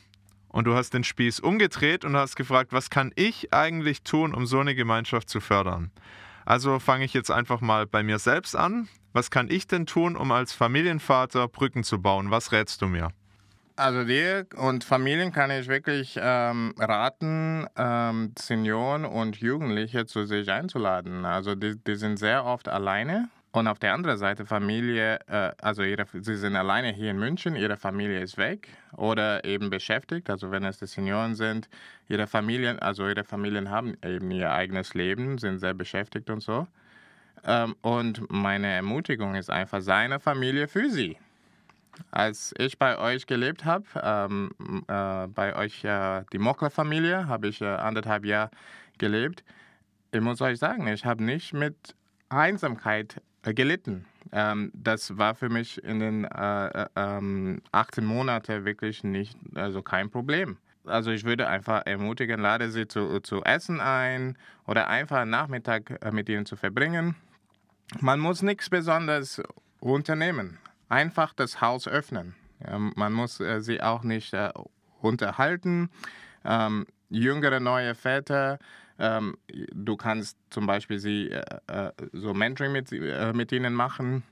Und 0.48 0.66
du 0.66 0.74
hast 0.74 0.94
den 0.94 1.04
Spieß 1.04 1.40
umgedreht 1.40 2.04
und 2.04 2.16
hast 2.16 2.36
gefragt, 2.36 2.72
was 2.72 2.88
kann 2.88 3.12
ich 3.16 3.52
eigentlich 3.52 4.02
tun, 4.02 4.32
um 4.32 4.46
so 4.46 4.60
eine 4.60 4.74
Gemeinschaft 4.74 5.28
zu 5.28 5.40
fördern? 5.40 5.90
Also 6.44 6.78
fange 6.78 7.04
ich 7.04 7.12
jetzt 7.12 7.30
einfach 7.30 7.60
mal 7.60 7.86
bei 7.86 8.02
mir 8.02 8.18
selbst 8.18 8.54
an. 8.54 8.88
Was 9.12 9.30
kann 9.30 9.50
ich 9.50 9.66
denn 9.66 9.86
tun, 9.86 10.16
um 10.16 10.30
als 10.30 10.52
Familienvater 10.52 11.48
Brücken 11.48 11.82
zu 11.82 12.00
bauen? 12.00 12.30
Was 12.30 12.52
rätst 12.52 12.80
du 12.82 12.86
mir? 12.86 13.10
Also 13.78 14.04
dir 14.04 14.46
und 14.56 14.84
Familien 14.84 15.32
kann 15.32 15.50
ich 15.50 15.68
wirklich 15.68 16.18
ähm, 16.18 16.74
raten, 16.78 17.66
ähm, 17.76 18.32
Senioren 18.38 19.04
und 19.04 19.36
Jugendliche 19.36 20.06
zu 20.06 20.24
sich 20.24 20.50
einzuladen. 20.50 21.26
Also 21.26 21.54
die, 21.54 21.76
die 21.76 21.96
sind 21.96 22.16
sehr 22.16 22.46
oft 22.46 22.68
alleine 22.68 23.28
und 23.52 23.68
auf 23.68 23.78
der 23.78 23.92
anderen 23.92 24.16
Seite 24.16 24.46
Familie, 24.46 25.18
äh, 25.28 25.52
also 25.60 25.82
ihre, 25.82 26.06
sie 26.12 26.36
sind 26.36 26.56
alleine 26.56 26.92
hier 26.92 27.10
in 27.10 27.18
München, 27.18 27.54
ihre 27.54 27.76
Familie 27.76 28.20
ist 28.20 28.38
weg 28.38 28.68
oder 28.96 29.44
eben 29.44 29.68
beschäftigt. 29.68 30.30
Also 30.30 30.50
wenn 30.50 30.64
es 30.64 30.78
die 30.78 30.86
Senioren 30.86 31.34
sind, 31.34 31.68
ihre 32.08 32.26
Familien, 32.26 32.78
also 32.78 33.06
ihre 33.06 33.24
Familien 33.24 33.70
haben 33.70 33.98
eben 34.02 34.30
ihr 34.30 34.52
eigenes 34.52 34.94
Leben, 34.94 35.36
sind 35.36 35.58
sehr 35.58 35.74
beschäftigt 35.74 36.30
und 36.30 36.40
so. 36.40 36.66
Ähm, 37.44 37.76
und 37.82 38.30
meine 38.30 38.68
Ermutigung 38.68 39.34
ist 39.34 39.50
einfach 39.50 39.82
seine 39.82 40.18
Familie 40.18 40.66
für 40.66 40.88
sie. 40.88 41.18
Als 42.10 42.54
ich 42.58 42.78
bei 42.78 42.98
euch 42.98 43.26
gelebt 43.26 43.64
habe, 43.64 43.84
ähm, 44.02 44.50
äh, 44.88 45.26
bei 45.28 45.56
euch 45.56 45.84
äh, 45.84 46.24
die 46.32 46.38
Mockler-Familie, 46.38 47.28
habe 47.28 47.48
ich 47.48 47.60
äh, 47.60 47.66
anderthalb 47.66 48.24
Jahre 48.24 48.50
gelebt. 48.98 49.44
Ich 50.12 50.20
muss 50.20 50.40
euch 50.40 50.58
sagen, 50.58 50.86
ich 50.88 51.04
habe 51.04 51.24
nicht 51.24 51.52
mit 51.52 51.94
Einsamkeit 52.28 53.20
äh, 53.42 53.54
gelitten. 53.54 54.04
Ähm, 54.32 54.72
das 54.74 55.16
war 55.18 55.34
für 55.34 55.48
mich 55.48 55.82
in 55.84 56.00
den 56.00 56.24
äh, 56.24 56.82
äh, 56.84 57.60
18 57.72 58.04
ähm, 58.04 58.04
Monaten 58.04 58.64
wirklich 58.64 59.04
nicht, 59.04 59.38
also 59.54 59.82
kein 59.82 60.10
Problem. 60.10 60.58
Also 60.84 61.10
ich 61.10 61.24
würde 61.24 61.48
einfach 61.48 61.82
ermutigen, 61.84 62.40
lade 62.40 62.70
sie 62.70 62.86
zu, 62.86 63.20
zu 63.20 63.42
essen 63.42 63.80
ein 63.80 64.38
oder 64.66 64.88
einfach 64.88 65.18
einen 65.18 65.30
Nachmittag 65.30 65.98
äh, 66.02 66.10
mit 66.10 66.28
ihnen 66.28 66.46
zu 66.46 66.56
verbringen. 66.56 67.16
Man 68.00 68.20
muss 68.20 68.42
nichts 68.42 68.68
Besonderes 68.68 69.42
unternehmen. 69.80 70.58
Einfach 70.88 71.32
das 71.34 71.60
Haus 71.60 71.88
öffnen. 71.88 72.34
Man 72.94 73.12
muss 73.12 73.40
äh, 73.40 73.60
sie 73.60 73.82
auch 73.82 74.02
nicht 74.02 74.32
äh, 74.32 74.50
unterhalten. 75.00 75.90
Ähm, 76.44 76.86
jüngere 77.10 77.60
neue 77.60 77.94
Väter, 77.94 78.58
ähm, 78.98 79.36
du 79.48 79.96
kannst 79.96 80.38
zum 80.50 80.66
Beispiel 80.66 80.98
sie 80.98 81.30
äh, 81.30 81.92
so 82.12 82.32
Mentoring 82.32 82.72
mit, 82.72 82.90
mit 83.34 83.52
ihnen 83.52 83.74
machen. 83.74 84.22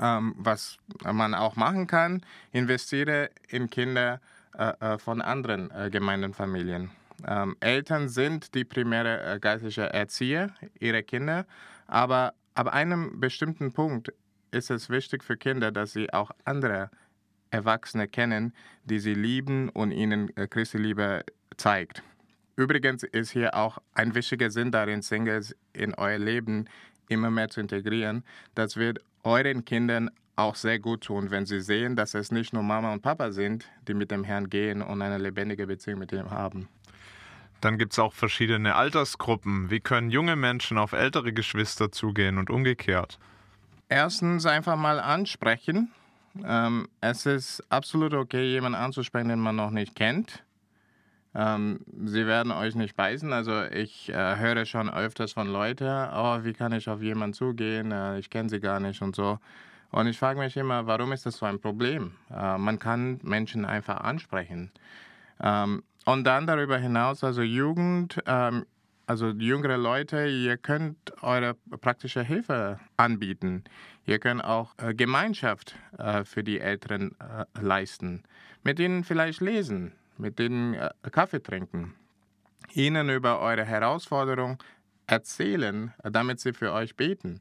Ähm, 0.00 0.34
was 0.36 0.78
man 1.04 1.34
auch 1.34 1.56
machen 1.56 1.86
kann, 1.86 2.22
investiere 2.52 3.30
in 3.48 3.70
Kinder 3.70 4.20
von 4.98 5.22
anderen 5.22 5.70
Gemeindenfamilien. 5.92 6.90
Ähm, 7.24 7.56
Eltern 7.60 8.08
sind 8.08 8.54
die 8.56 8.64
primäre 8.64 9.38
geistliche 9.40 9.92
Erzieher 9.92 10.50
ihrer 10.80 11.02
Kinder, 11.02 11.46
aber 11.86 12.34
ab 12.54 12.66
einem 12.66 13.20
bestimmten 13.20 13.72
Punkt 13.72 14.12
ist 14.50 14.70
es 14.70 14.90
wichtig 14.90 15.24
für 15.24 15.36
Kinder, 15.36 15.70
dass 15.70 15.92
sie 15.92 16.12
auch 16.12 16.30
andere 16.44 16.90
Erwachsene 17.50 18.08
kennen, 18.08 18.52
die 18.84 18.98
sie 18.98 19.14
lieben 19.14 19.68
und 19.68 19.90
ihnen 19.90 20.36
äh, 20.36 20.46
Christi 20.46 20.78
Liebe 20.78 21.24
zeigt. 21.56 22.02
Übrigens 22.56 23.04
ist 23.04 23.30
hier 23.30 23.54
auch 23.54 23.78
ein 23.94 24.14
wichtiger 24.14 24.50
Sinn 24.50 24.72
darin, 24.72 25.02
Singles 25.02 25.56
in 25.72 25.94
euer 25.94 26.18
Leben 26.18 26.66
immer 27.08 27.30
mehr 27.30 27.48
zu 27.48 27.60
integrieren. 27.60 28.24
Das 28.54 28.76
wird 28.76 28.98
euren 29.22 29.64
Kindern 29.64 30.10
auch 30.36 30.54
sehr 30.54 30.78
gut 30.78 31.02
tun, 31.02 31.30
wenn 31.30 31.46
sie 31.46 31.60
sehen, 31.60 31.96
dass 31.96 32.14
es 32.14 32.30
nicht 32.30 32.52
nur 32.52 32.62
Mama 32.62 32.92
und 32.92 33.02
Papa 33.02 33.32
sind, 33.32 33.68
die 33.86 33.94
mit 33.94 34.10
dem 34.10 34.24
Herrn 34.24 34.48
gehen 34.50 34.82
und 34.82 35.02
eine 35.02 35.18
lebendige 35.18 35.66
Beziehung 35.66 35.98
mit 35.98 36.12
ihm 36.12 36.30
haben. 36.30 36.68
Dann 37.60 37.76
gibt 37.76 37.92
es 37.92 37.98
auch 37.98 38.12
verschiedene 38.12 38.76
Altersgruppen. 38.76 39.70
Wie 39.70 39.80
können 39.80 40.10
junge 40.10 40.36
Menschen 40.36 40.78
auf 40.78 40.92
ältere 40.92 41.32
Geschwister 41.32 41.90
zugehen 41.90 42.38
und 42.38 42.50
umgekehrt? 42.50 43.18
Erstens 43.88 44.44
einfach 44.44 44.76
mal 44.76 45.00
ansprechen. 45.00 45.90
Ähm, 46.44 46.88
es 47.00 47.26
ist 47.26 47.62
absolut 47.70 48.12
okay, 48.12 48.44
jemanden 48.52 48.78
anzusprechen, 48.78 49.28
den 49.28 49.40
man 49.40 49.56
noch 49.56 49.70
nicht 49.70 49.94
kennt. 49.94 50.44
Ähm, 51.34 51.80
sie 52.04 52.26
werden 52.26 52.52
euch 52.52 52.74
nicht 52.74 52.96
beißen. 52.96 53.32
Also 53.32 53.64
ich 53.64 54.10
äh, 54.10 54.36
höre 54.36 54.64
schon 54.66 54.90
öfters 54.90 55.32
von 55.32 55.48
Leuten, 55.48 56.08
oh, 56.14 56.44
wie 56.44 56.52
kann 56.52 56.72
ich 56.72 56.88
auf 56.88 57.02
jemanden 57.02 57.34
zugehen? 57.34 57.92
Äh, 57.92 58.18
ich 58.18 58.28
kenne 58.28 58.48
sie 58.48 58.60
gar 58.60 58.80
nicht 58.80 59.00
und 59.02 59.16
so. 59.16 59.38
Und 59.90 60.06
ich 60.06 60.18
frage 60.18 60.38
mich 60.38 60.56
immer, 60.56 60.86
warum 60.86 61.12
ist 61.12 61.24
das 61.24 61.38
so 61.38 61.46
ein 61.46 61.58
Problem? 61.58 62.12
Äh, 62.30 62.58
man 62.58 62.78
kann 62.78 63.20
Menschen 63.22 63.64
einfach 63.64 64.00
ansprechen. 64.00 64.70
Ähm, 65.40 65.82
und 66.04 66.24
dann 66.24 66.46
darüber 66.46 66.78
hinaus, 66.78 67.24
also 67.24 67.42
Jugend, 67.42 68.18
ähm, 68.26 68.66
also 69.08 69.30
jüngere 69.30 69.78
Leute, 69.78 70.26
ihr 70.26 70.58
könnt 70.58 71.22
eure 71.22 71.54
praktische 71.80 72.22
Hilfe 72.22 72.78
anbieten. 72.98 73.64
Ihr 74.04 74.18
könnt 74.18 74.44
auch 74.44 74.74
äh, 74.76 74.92
Gemeinschaft 74.92 75.76
äh, 75.96 76.24
für 76.24 76.44
die 76.44 76.60
Älteren 76.60 77.16
äh, 77.18 77.44
leisten. 77.58 78.22
Mit 78.64 78.78
ihnen 78.78 79.04
vielleicht 79.04 79.40
lesen, 79.40 79.92
mit 80.18 80.38
äh, 80.38 80.90
Kaffee 81.10 81.42
trinken. 81.42 81.94
Ihnen 82.74 83.08
über 83.08 83.40
eure 83.40 83.64
Herausforderung 83.64 84.62
erzählen, 85.06 85.94
damit 86.02 86.40
sie 86.40 86.52
für 86.52 86.72
euch 86.72 86.94
beten. 86.94 87.40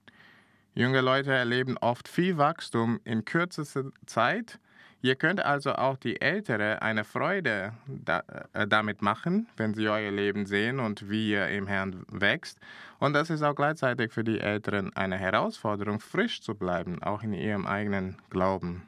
Junge 0.74 1.02
Leute 1.02 1.34
erleben 1.34 1.78
oft 1.78 2.08
viel 2.08 2.38
Wachstum 2.38 3.02
in 3.04 3.26
kürzester 3.26 3.92
Zeit 4.06 4.58
Ihr 5.02 5.16
könnt 5.16 5.44
also 5.44 5.74
auch 5.74 5.98
die 5.98 6.20
Ältere 6.20 6.82
eine 6.82 7.04
Freude 7.04 7.74
da, 7.88 8.24
äh, 8.54 8.68
damit 8.68 9.02
machen, 9.02 9.48
wenn 9.56 9.76
sie 9.76 9.88
euer 9.88 10.12
Leben 10.12 10.46
sehen 10.48 10.80
und 10.80 11.10
wie 11.10 11.32
ihr 11.32 11.48
im 11.50 11.68
Herrn 11.68 12.04
wächst. 12.12 12.60
Und 12.98 13.14
das 13.14 13.30
ist 13.30 13.44
auch 13.44 13.54
gleichzeitig 13.54 14.12
für 14.12 14.24
die 14.24 14.40
Älteren 14.40 14.96
eine 14.96 15.18
Herausforderung, 15.18 16.00
frisch 16.00 16.42
zu 16.42 16.56
bleiben, 16.56 17.02
auch 17.04 17.22
in 17.22 17.34
ihrem 17.34 17.68
eigenen 17.68 18.18
Glauben. 18.32 18.88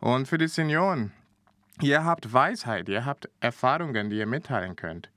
Und 0.00 0.26
für 0.26 0.36
die 0.36 0.48
Senioren, 0.48 1.12
ihr 1.80 2.04
habt 2.04 2.32
Weisheit, 2.32 2.88
ihr 2.88 3.04
habt 3.04 3.28
Erfahrungen, 3.38 4.10
die 4.10 4.18
ihr 4.18 4.26
mitteilen 4.26 4.74
könnt. 4.74 5.10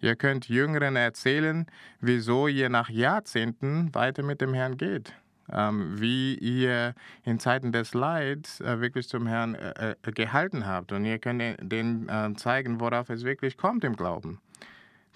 Ihr 0.00 0.16
könnt 0.16 0.48
Jüngeren 0.48 0.96
erzählen, 0.96 1.66
wieso 2.00 2.48
ihr 2.48 2.68
nach 2.68 2.90
Jahrzehnten 2.90 3.94
weiter 3.94 4.24
mit 4.24 4.40
dem 4.40 4.52
Herrn 4.52 4.76
geht 4.76 5.14
wie 5.48 6.34
ihr 6.34 6.94
in 7.24 7.38
Zeiten 7.38 7.72
des 7.72 7.94
Leids 7.94 8.60
äh, 8.60 8.80
wirklich 8.80 9.08
zum 9.08 9.26
Herrn 9.26 9.54
äh, 9.54 9.94
äh, 10.02 10.12
gehalten 10.12 10.66
habt. 10.66 10.92
Und 10.92 11.04
ihr 11.04 11.18
könnt 11.18 11.42
denen 11.60 12.08
äh, 12.08 12.34
zeigen, 12.36 12.80
worauf 12.80 13.10
es 13.10 13.24
wirklich 13.24 13.56
kommt 13.56 13.84
im 13.84 13.96
Glauben. 13.96 14.40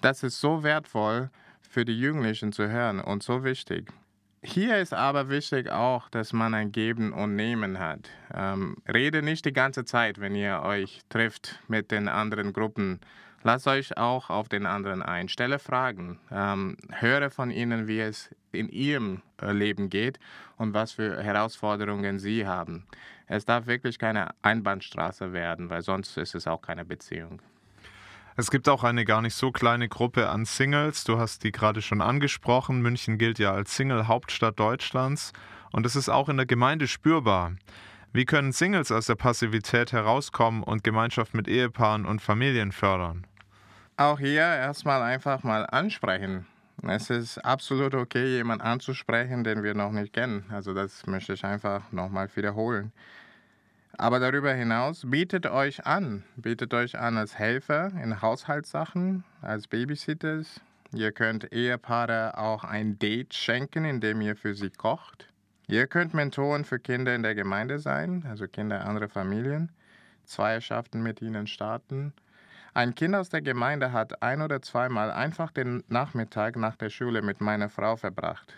Das 0.01 0.23
ist 0.23 0.39
so 0.39 0.63
wertvoll 0.63 1.29
für 1.61 1.85
die 1.85 1.99
Jugendlichen 1.99 2.51
zu 2.51 2.69
hören 2.69 2.99
und 2.99 3.23
so 3.23 3.43
wichtig. 3.43 3.91
Hier 4.43 4.79
ist 4.79 4.93
aber 4.93 5.29
wichtig 5.29 5.69
auch, 5.69 6.09
dass 6.09 6.33
man 6.33 6.55
ein 6.55 6.71
Geben 6.71 7.13
und 7.13 7.35
Nehmen 7.35 7.77
hat. 7.77 8.09
Ähm, 8.33 8.77
rede 8.91 9.21
nicht 9.21 9.45
die 9.45 9.53
ganze 9.53 9.85
Zeit, 9.85 10.19
wenn 10.19 10.33
ihr 10.33 10.63
euch 10.63 11.01
trifft 11.09 11.59
mit 11.67 11.91
den 11.91 12.07
anderen 12.07 12.51
Gruppen 12.51 12.99
Lasst 13.43 13.67
euch 13.67 13.97
auch 13.97 14.29
auf 14.29 14.49
den 14.49 14.65
anderen 14.65 15.01
ein. 15.01 15.27
Stelle 15.27 15.57
Fragen. 15.57 16.19
Ähm, 16.31 16.77
höre 16.91 17.31
von 17.31 17.49
ihnen, 17.49 17.87
wie 17.87 17.99
es 17.99 18.29
in 18.51 18.69
ihrem 18.69 19.21
äh, 19.41 19.51
Leben 19.51 19.89
geht 19.89 20.19
und 20.57 20.73
was 20.73 20.91
für 20.91 21.23
Herausforderungen 21.23 22.19
sie 22.19 22.45
haben. 22.45 22.85
Es 23.25 23.45
darf 23.45 23.65
wirklich 23.65 23.97
keine 23.97 24.29
Einbahnstraße 24.43 25.33
werden, 25.33 25.69
weil 25.69 25.81
sonst 25.81 26.17
ist 26.17 26.35
es 26.35 26.45
auch 26.45 26.61
keine 26.61 26.85
Beziehung. 26.85 27.41
Es 28.35 28.51
gibt 28.51 28.69
auch 28.69 28.83
eine 28.83 29.05
gar 29.05 29.21
nicht 29.21 29.35
so 29.35 29.51
kleine 29.51 29.89
Gruppe 29.89 30.29
an 30.29 30.45
Singles. 30.45 31.03
Du 31.03 31.17
hast 31.17 31.43
die 31.43 31.51
gerade 31.51 31.81
schon 31.81 32.01
angesprochen. 32.01 32.81
München 32.81 33.17
gilt 33.17 33.39
ja 33.39 33.53
als 33.53 33.75
Single-Hauptstadt 33.75 34.59
Deutschlands 34.59 35.33
und 35.71 35.85
es 35.85 35.95
ist 35.95 36.09
auch 36.09 36.29
in 36.29 36.37
der 36.37 36.45
Gemeinde 36.45 36.87
spürbar. 36.87 37.53
Wie 38.13 38.25
können 38.25 38.51
Singles 38.51 38.91
aus 38.91 39.05
der 39.05 39.15
Passivität 39.15 39.93
herauskommen 39.93 40.63
und 40.63 40.83
Gemeinschaft 40.83 41.33
mit 41.33 41.47
Ehepaaren 41.47 42.05
und 42.05 42.21
Familien 42.21 42.71
fördern? 42.71 43.25
Auch 44.01 44.17
hier 44.17 44.41
erstmal 44.41 45.03
einfach 45.03 45.43
mal 45.43 45.63
ansprechen. 45.63 46.47
Es 46.81 47.11
ist 47.11 47.37
absolut 47.37 47.93
okay, 47.93 48.37
jemanden 48.37 48.65
anzusprechen, 48.65 49.43
den 49.43 49.61
wir 49.61 49.75
noch 49.75 49.91
nicht 49.91 50.11
kennen. 50.11 50.43
Also 50.49 50.73
das 50.73 51.05
möchte 51.05 51.33
ich 51.33 51.45
einfach 51.45 51.91
nochmal 51.91 52.27
wiederholen. 52.35 52.91
Aber 53.99 54.19
darüber 54.19 54.55
hinaus 54.55 55.03
bietet 55.05 55.45
euch 55.45 55.85
an. 55.85 56.23
Bietet 56.35 56.73
euch 56.73 56.97
an 56.97 57.15
als 57.15 57.37
Helfer 57.37 57.91
in 58.01 58.23
Haushaltssachen, 58.23 59.23
als 59.43 59.67
Babysitters. 59.67 60.61
Ihr 60.91 61.11
könnt 61.11 61.53
Ehepaare 61.53 62.39
auch 62.39 62.63
ein 62.63 62.97
Date 62.97 63.35
schenken, 63.35 63.85
indem 63.85 64.21
ihr 64.21 64.35
für 64.35 64.55
sie 64.55 64.71
kocht. 64.71 65.27
Ihr 65.67 65.85
könnt 65.85 66.15
Mentoren 66.15 66.65
für 66.65 66.79
Kinder 66.79 67.13
in 67.13 67.21
der 67.21 67.35
Gemeinde 67.35 67.77
sein, 67.77 68.25
also 68.27 68.47
Kinder 68.47 68.83
anderer 68.83 69.09
Familien. 69.09 69.71
Zweierschaften 70.25 71.03
mit 71.03 71.21
ihnen 71.21 71.45
starten 71.45 72.13
ein 72.73 72.95
Kind 72.95 73.15
aus 73.15 73.29
der 73.29 73.41
Gemeinde 73.41 73.91
hat 73.91 74.23
ein 74.23 74.41
oder 74.41 74.61
zweimal 74.61 75.11
einfach 75.11 75.51
den 75.51 75.83
Nachmittag 75.89 76.55
nach 76.55 76.77
der 76.77 76.89
Schule 76.89 77.21
mit 77.21 77.41
meiner 77.41 77.69
Frau 77.69 77.97
verbracht. 77.97 78.53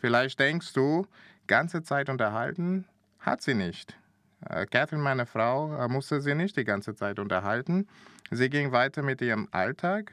Vielleicht 0.00 0.38
denkst 0.38 0.72
du, 0.72 1.06
ganze 1.46 1.82
Zeit 1.82 2.08
unterhalten 2.08 2.84
hat 3.18 3.42
sie 3.42 3.54
nicht. 3.54 3.96
Äh, 4.48 4.66
Catherine, 4.66 5.02
meine 5.02 5.26
Frau, 5.26 5.76
äh, 5.76 5.88
musste 5.88 6.20
sie 6.20 6.34
nicht 6.34 6.56
die 6.56 6.64
ganze 6.64 6.94
Zeit 6.94 7.18
unterhalten. 7.18 7.88
Sie 8.30 8.48
ging 8.50 8.70
weiter 8.70 9.02
mit 9.02 9.20
ihrem 9.20 9.48
Alltag, 9.50 10.12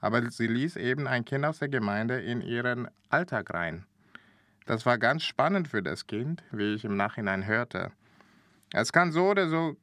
aber 0.00 0.30
sie 0.30 0.46
ließ 0.46 0.76
eben 0.76 1.06
ein 1.06 1.24
Kind 1.26 1.44
aus 1.44 1.58
der 1.58 1.68
Gemeinde 1.68 2.20
in 2.20 2.40
ihren 2.40 2.88
Alltag 3.10 3.52
rein. 3.52 3.84
Das 4.64 4.86
war 4.86 4.98
ganz 4.98 5.24
spannend 5.24 5.68
für 5.68 5.82
das 5.82 6.06
Kind, 6.06 6.42
wie 6.50 6.74
ich 6.74 6.84
im 6.84 6.96
Nachhinein 6.96 7.44
hörte. 7.44 7.92
Es 8.72 8.92
kann 8.92 9.12
so 9.12 9.30
oder 9.30 9.48
so 9.48 9.76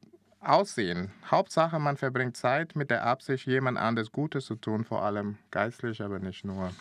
Aussehen. 0.48 1.12
Hauptsache, 1.30 1.80
man 1.80 1.98
verbringt 1.98 2.38
Zeit 2.38 2.76
mit 2.76 2.90
der 2.90 3.06
Absicht, 3.06 3.48
jemand 3.48 3.78
anderes 3.78 4.12
Gutes 4.12 4.46
zu 4.46 4.56
tun, 4.56 4.86
vor 4.86 5.04
allem 5.04 5.38
geistlich, 5.52 6.02
aber 6.02 6.20
nicht 6.20 6.46
nur. 6.46 6.72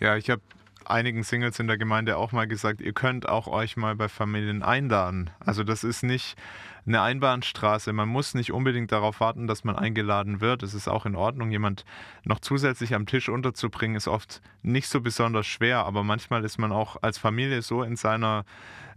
Ja, 0.00 0.16
ich 0.16 0.30
habe 0.30 0.42
einigen 0.90 1.22
Singles 1.22 1.58
in 1.58 1.66
der 1.66 1.78
Gemeinde 1.78 2.16
auch 2.16 2.32
mal 2.32 2.46
gesagt, 2.46 2.80
ihr 2.80 2.92
könnt 2.92 3.28
auch 3.28 3.46
euch 3.46 3.76
mal 3.76 3.94
bei 3.96 4.08
Familien 4.08 4.62
einladen. 4.62 5.30
Also 5.40 5.64
das 5.64 5.84
ist 5.84 6.02
nicht 6.02 6.36
eine 6.86 7.02
Einbahnstraße. 7.02 7.92
Man 7.92 8.08
muss 8.08 8.34
nicht 8.34 8.52
unbedingt 8.52 8.90
darauf 8.90 9.20
warten, 9.20 9.46
dass 9.46 9.64
man 9.64 9.76
eingeladen 9.76 10.40
wird. 10.40 10.62
Es 10.62 10.74
ist 10.74 10.88
auch 10.88 11.06
in 11.06 11.14
Ordnung, 11.14 11.50
jemand 11.50 11.84
noch 12.24 12.40
zusätzlich 12.40 12.94
am 12.94 13.06
Tisch 13.06 13.28
unterzubringen, 13.28 13.96
ist 13.96 14.08
oft 14.08 14.40
nicht 14.62 14.88
so 14.88 15.00
besonders 15.00 15.46
schwer. 15.46 15.84
Aber 15.84 16.02
manchmal 16.02 16.44
ist 16.44 16.58
man 16.58 16.72
auch 16.72 16.96
als 17.02 17.18
Familie 17.18 17.62
so 17.62 17.82
in 17.82 17.96
seiner 17.96 18.44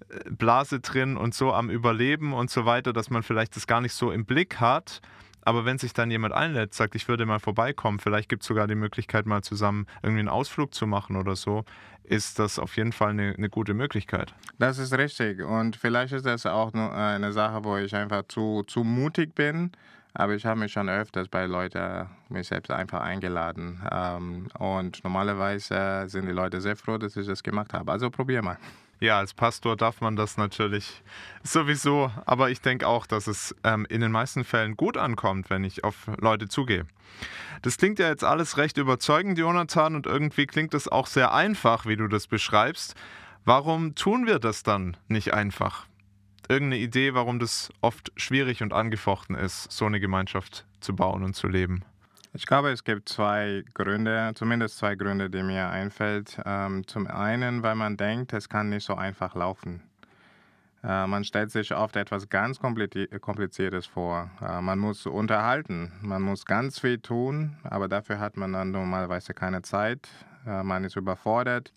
äh, 0.10 0.29
Blase 0.31 0.79
drin 0.79 1.17
und 1.17 1.36
so 1.36 1.53
am 1.53 1.69
Überleben 1.69 2.33
und 2.33 2.50
so 2.50 2.65
weiter, 2.65 2.93
dass 2.93 3.10
man 3.10 3.24
vielleicht 3.24 3.55
das 3.55 3.67
gar 3.67 3.81
nicht 3.81 3.93
so 3.93 4.12
im 4.12 4.25
Blick 4.25 4.60
hat. 4.60 5.01
Aber 5.43 5.65
wenn 5.65 5.77
sich 5.77 5.93
dann 5.93 6.12
jemand 6.12 6.33
einlädt, 6.33 6.74
sagt, 6.74 6.95
ich 6.95 7.07
würde 7.07 7.25
mal 7.25 7.39
vorbeikommen, 7.39 8.00
vielleicht 8.00 8.29
gibt 8.29 8.43
es 8.43 8.48
sogar 8.48 8.67
die 8.67 8.75
Möglichkeit, 8.75 9.25
mal 9.25 9.41
zusammen 9.41 9.88
irgendwie 10.03 10.19
einen 10.19 10.29
Ausflug 10.29 10.74
zu 10.74 10.88
machen 10.88 11.15
oder 11.15 11.36
so, 11.36 11.65
ist 12.03 12.39
das 12.39 12.60
auf 12.60 12.75
jeden 12.77 12.91
Fall 12.91 13.12
eine, 13.12 13.33
eine 13.38 13.50
gute 13.50 13.74
Möglichkeit. 13.74 14.33
Das 14.60 14.77
ist 14.77 14.93
richtig. 14.93 15.41
Und 15.41 15.75
vielleicht 15.75 16.13
ist 16.13 16.25
das 16.25 16.45
auch 16.45 16.74
nur 16.74 16.93
eine 16.93 17.31
Sache, 17.31 17.63
wo 17.63 17.77
ich 17.77 17.95
einfach 17.95 18.24
zu, 18.27 18.63
zu 18.67 18.83
mutig 18.83 19.33
bin. 19.33 19.71
Aber 20.13 20.36
ich 20.36 20.45
habe 20.45 20.60
mich 20.60 20.74
schon 20.74 20.89
öfters 20.89 21.29
bei 21.29 21.45
Leuten 21.45 22.07
mich 22.27 22.48
selbst 22.48 22.69
einfach 22.69 23.01
eingeladen. 23.01 23.81
Ähm, 23.89 24.48
und 24.60 25.01
normalerweise 25.03 26.03
sind 26.07 26.25
die 26.25 26.33
Leute 26.33 26.60
sehr 26.60 26.75
froh, 26.75 26.98
dass 26.98 27.15
ich 27.15 27.27
das 27.27 27.43
gemacht 27.43 27.74
habe. 27.74 27.91
Also 27.91 28.10
probier 28.10 28.41
mal. 28.41 28.57
Ja, 29.01 29.17
als 29.17 29.34
Pastor 29.34 29.75
darf 29.75 30.00
man 30.00 30.15
das 30.15 30.38
natürlich 30.38 31.01
sowieso, 31.41 32.12
aber 32.27 32.51
ich 32.51 32.62
denke 32.62 32.88
auch, 32.88 33.08
dass 33.08 33.25
es 33.25 33.55
ähm, 33.63 33.88
in 33.89 34.00
den 34.00 34.12
meisten 34.12 34.43
Fällen 34.43 34.77
gut 34.77 34.96
ankommt, 34.96 35.50
wenn 35.50 35.63
ich 35.63 35.84
auf 35.84 35.96
Leute 36.20 36.48
zugehe. 36.48 36.86
Das 37.63 37.77
klingt 37.77 37.98
ja 37.98 38.10
jetzt 38.10 38.24
alles 38.24 38.58
recht 38.58 38.77
überzeugend, 38.77 39.39
Jonathan, 39.39 39.96
und 39.96 40.05
irgendwie 40.05 40.46
klingt 40.46 40.75
es 40.75 40.88
auch 40.88 41.08
sehr 41.08 41.34
einfach, 41.34 41.88
wie 41.88 41.96
du 41.96 42.08
das 42.08 42.27
beschreibst. 42.27 42.93
Warum 43.43 43.96
tun 43.96 44.27
wir 44.27 44.38
das 44.38 44.62
dann 44.62 44.96
nicht 45.08 45.34
einfach? 45.34 45.88
Irgendeine 46.48 46.84
Idee, 46.84 47.15
warum 47.15 47.39
das 47.39 47.74
oft 47.81 48.12
schwierig 48.17 48.62
und 48.62 48.72
angefochten 48.72 49.36
ist, 49.36 49.72
so 49.72 49.86
eine 49.86 50.00
Gemeinschaft 50.00 50.67
zu 50.79 50.96
bauen 50.96 51.24
und 51.24 51.36
zu 51.36 51.48
leben? 51.48 51.84
Ich 52.33 52.45
glaube, 52.45 52.71
es 52.71 52.85
gibt 52.85 53.09
zwei 53.09 53.65
Gründe, 53.73 54.31
zumindest 54.35 54.77
zwei 54.77 54.95
Gründe, 54.95 55.29
die 55.29 55.43
mir 55.43 55.69
einfällt. 55.69 56.39
Ähm, 56.45 56.88
zum 56.88 57.07
einen, 57.07 57.61
weil 57.61 57.75
man 57.75 57.97
denkt, 57.97 58.31
es 58.31 58.47
kann 58.47 58.69
nicht 58.69 58.85
so 58.85 58.95
einfach 58.95 59.35
laufen. 59.35 59.81
Äh, 60.81 61.07
man 61.07 61.25
stellt 61.25 61.51
sich 61.51 61.75
oft 61.75 61.97
etwas 61.97 62.29
ganz 62.29 62.57
Kompliziertes 62.59 63.85
vor. 63.85 64.31
Äh, 64.41 64.61
man 64.61 64.79
muss 64.79 65.05
unterhalten, 65.05 65.91
man 66.01 66.21
muss 66.21 66.45
ganz 66.45 66.79
viel 66.79 67.00
tun, 67.00 67.57
aber 67.63 67.89
dafür 67.89 68.19
hat 68.19 68.38
man 68.38 68.53
dann 68.53 68.71
normalerweise 68.71 69.33
keine 69.33 69.61
Zeit. 69.61 70.07
Äh, 70.47 70.63
man 70.63 70.85
ist 70.85 70.95
überfordert, 70.95 71.73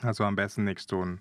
also 0.00 0.24
am 0.24 0.34
besten 0.34 0.64
nichts 0.64 0.86
tun. 0.86 1.20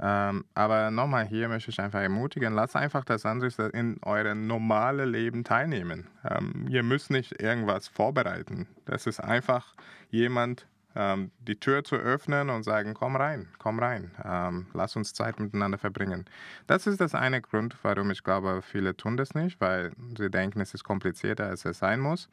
Ähm, 0.00 0.44
aber 0.54 0.90
nochmal 0.90 1.26
hier 1.26 1.48
möchte 1.48 1.70
ich 1.70 1.80
einfach 1.80 2.00
ermutigen, 2.00 2.54
lasst 2.54 2.76
einfach 2.76 3.04
das 3.04 3.24
andere 3.26 3.68
in 3.70 3.98
eurem 4.02 4.46
normalen 4.46 5.10
Leben 5.10 5.44
teilnehmen. 5.44 6.08
Ähm, 6.28 6.66
ihr 6.68 6.82
müsst 6.82 7.10
nicht 7.10 7.40
irgendwas 7.40 7.88
vorbereiten. 7.88 8.66
Das 8.84 9.06
ist 9.06 9.20
einfach 9.20 9.74
jemand, 10.10 10.66
ähm, 10.94 11.30
die 11.38 11.56
Tür 11.56 11.84
zu 11.84 11.96
öffnen 11.96 12.50
und 12.50 12.64
sagen, 12.64 12.94
komm 12.94 13.16
rein, 13.16 13.48
komm 13.58 13.78
rein, 13.78 14.10
ähm, 14.24 14.66
lass 14.74 14.96
uns 14.96 15.14
Zeit 15.14 15.40
miteinander 15.40 15.78
verbringen. 15.78 16.26
Das 16.66 16.86
ist 16.86 17.00
das 17.00 17.14
eine 17.14 17.40
Grund, 17.40 17.76
warum 17.82 18.10
ich 18.10 18.22
glaube, 18.22 18.60
viele 18.62 18.96
tun 18.96 19.16
das 19.16 19.34
nicht, 19.34 19.60
weil 19.60 19.92
sie 20.18 20.30
denken, 20.30 20.60
es 20.60 20.74
ist 20.74 20.84
komplizierter, 20.84 21.46
als 21.46 21.64
es 21.64 21.78
sein 21.78 22.00
muss. 22.00 22.28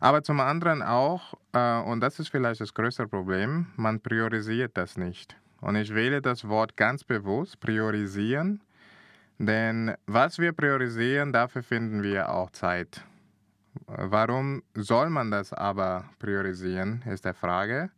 Aber 0.00 0.22
zum 0.22 0.38
anderen 0.40 0.82
auch, 0.82 1.34
äh, 1.52 1.80
und 1.80 2.00
das 2.00 2.20
ist 2.20 2.28
vielleicht 2.28 2.60
das 2.60 2.72
größte 2.72 3.08
Problem, 3.08 3.66
man 3.76 4.00
priorisiert 4.00 4.76
das 4.76 4.96
nicht. 4.96 5.36
Und 5.60 5.76
ich 5.76 5.94
wähle 5.94 6.22
das 6.22 6.48
Wort 6.48 6.76
ganz 6.76 7.04
bewusst, 7.04 7.60
priorisieren, 7.60 8.60
denn 9.38 9.94
was 10.06 10.38
wir 10.38 10.52
priorisieren, 10.52 11.32
dafür 11.32 11.62
finden 11.62 12.02
wir 12.02 12.30
auch 12.30 12.50
Zeit. 12.50 13.04
Warum 13.86 14.62
soll 14.74 15.10
man 15.10 15.30
das 15.30 15.52
aber 15.52 16.10
priorisieren, 16.18 17.02
ist 17.06 17.24
die 17.24 17.32
Frage, 17.32 17.90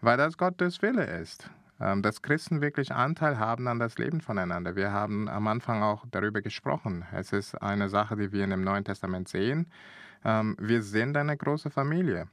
weil 0.00 0.16
das 0.16 0.36
Gottes 0.36 0.82
Wille 0.82 1.04
ist. 1.04 1.48
Ähm, 1.80 2.02
dass 2.02 2.20
Christen 2.20 2.60
wirklich 2.60 2.92
Anteil 2.92 3.38
haben 3.38 3.66
an 3.66 3.78
das 3.78 3.96
Leben 3.96 4.20
voneinander. 4.20 4.76
Wir 4.76 4.92
haben 4.92 5.30
am 5.30 5.46
Anfang 5.46 5.82
auch 5.82 6.04
darüber 6.10 6.42
gesprochen. 6.42 7.06
Es 7.12 7.32
ist 7.32 7.54
eine 7.54 7.88
Sache, 7.88 8.16
die 8.16 8.32
wir 8.32 8.44
in 8.44 8.50
dem 8.50 8.62
Neuen 8.62 8.84
Testament 8.84 9.28
sehen. 9.28 9.66
Ähm, 10.22 10.56
wir 10.60 10.82
sind 10.82 11.16
eine 11.16 11.38
große 11.38 11.70
Familie. 11.70 12.28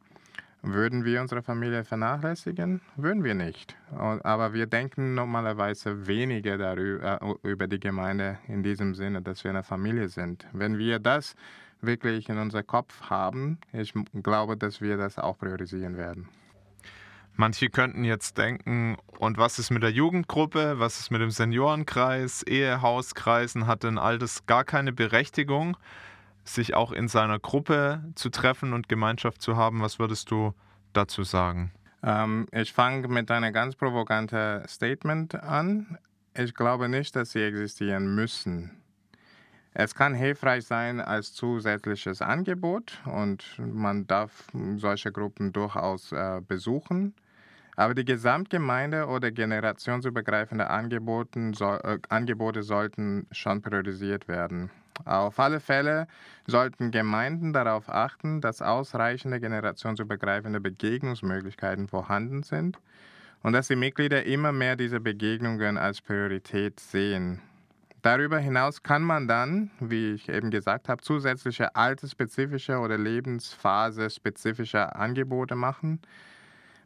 Würden 0.63 1.05
wir 1.05 1.21
unsere 1.21 1.43
Familie 1.43 1.83
vernachlässigen? 1.83 2.81
Würden 2.95 3.23
wir 3.23 3.35
nicht. 3.35 3.75
Aber 3.91 4.53
wir 4.53 4.65
denken 4.65 5.13
normalerweise 5.13 6.07
weniger 6.07 6.57
darüber, 6.57 7.21
äh, 7.21 7.47
über 7.47 7.67
die 7.67 7.79
Gemeinde 7.79 8.39
in 8.47 8.63
diesem 8.63 8.95
Sinne, 8.95 9.21
dass 9.21 9.43
wir 9.43 9.51
eine 9.51 9.63
Familie 9.63 10.09
sind. 10.09 10.47
Wenn 10.53 10.77
wir 10.77 10.99
das 10.99 11.35
wirklich 11.81 12.27
in 12.29 12.37
unserem 12.37 12.65
Kopf 12.65 13.01
haben, 13.03 13.59
ich 13.71 13.93
glaube, 14.23 14.57
dass 14.57 14.81
wir 14.81 14.97
das 14.97 15.19
auch 15.19 15.37
priorisieren 15.37 15.95
werden. 15.95 16.27
Manche 17.35 17.69
könnten 17.69 18.03
jetzt 18.03 18.39
denken, 18.39 18.97
und 19.19 19.37
was 19.37 19.59
ist 19.59 19.69
mit 19.69 19.83
der 19.83 19.91
Jugendgruppe, 19.91 20.79
was 20.79 20.99
ist 20.99 21.11
mit 21.11 21.21
dem 21.21 21.29
Seniorenkreis, 21.29 22.41
Ehehauskreisen, 22.41 23.67
hat 23.67 23.83
denn 23.83 23.99
all 23.99 24.17
das 24.17 24.47
gar 24.47 24.63
keine 24.63 24.91
Berechtigung? 24.91 25.77
Sich 26.47 26.73
auch 26.73 26.91
in 26.91 27.07
seiner 27.07 27.39
Gruppe 27.39 28.03
zu 28.15 28.29
treffen 28.29 28.73
und 28.73 28.89
Gemeinschaft 28.89 29.41
zu 29.41 29.57
haben. 29.57 29.81
Was 29.81 29.99
würdest 29.99 30.31
du 30.31 30.53
dazu 30.93 31.23
sagen? 31.23 31.71
Ähm, 32.03 32.47
ich 32.51 32.73
fange 32.73 33.07
mit 33.07 33.29
einem 33.31 33.53
ganz 33.53 33.75
provokanten 33.75 34.67
Statement 34.67 35.35
an. 35.35 35.97
Ich 36.33 36.53
glaube 36.53 36.89
nicht, 36.89 37.15
dass 37.15 37.31
sie 37.31 37.41
existieren 37.41 38.15
müssen. 38.15 38.71
Es 39.73 39.93
kann 39.93 40.15
hilfreich 40.15 40.65
sein 40.65 40.99
als 40.99 41.33
zusätzliches 41.33 42.21
Angebot 42.21 42.99
und 43.05 43.59
man 43.59 44.07
darf 44.07 44.47
solche 44.77 45.11
Gruppen 45.11 45.53
durchaus 45.53 46.11
äh, 46.11 46.41
besuchen. 46.47 47.13
Aber 47.77 47.93
die 47.93 48.05
Gesamtgemeinde 48.05 49.05
oder 49.05 49.31
generationsübergreifende 49.31 50.67
Angebote, 50.67 51.51
so, 51.53 51.73
äh, 51.75 51.99
Angebote 52.09 52.63
sollten 52.63 53.27
schon 53.31 53.61
priorisiert 53.61 54.27
werden. 54.27 54.71
Auf 55.05 55.39
alle 55.39 55.59
Fälle 55.59 56.07
sollten 56.47 56.89
Gemeinden 56.89 57.53
darauf 57.53 57.87
achten, 57.87 58.41
dass 58.41 58.63
ausreichende 58.63 59.39
generationsübergreifende 59.39 60.59
Begegnungsmöglichkeiten 60.59 61.87
vorhanden 61.87 62.41
sind 62.41 62.79
und 63.43 63.53
dass 63.53 63.67
die 63.67 63.75
Mitglieder 63.75 64.25
immer 64.25 64.51
mehr 64.51 64.75
diese 64.75 64.99
Begegnungen 64.99 65.77
als 65.77 66.01
Priorität 66.01 66.79
sehen. 66.79 67.41
Darüber 68.01 68.39
hinaus 68.39 68.81
kann 68.81 69.03
man 69.03 69.27
dann, 69.27 69.69
wie 69.79 70.13
ich 70.13 70.29
eben 70.29 70.49
gesagt 70.49 70.89
habe, 70.89 71.03
zusätzliche 71.03 71.75
altersspezifische 71.75 72.79
oder 72.79 72.97
lebensphase-spezifische 72.97 74.95
Angebote 74.95 75.55
machen. 75.55 75.99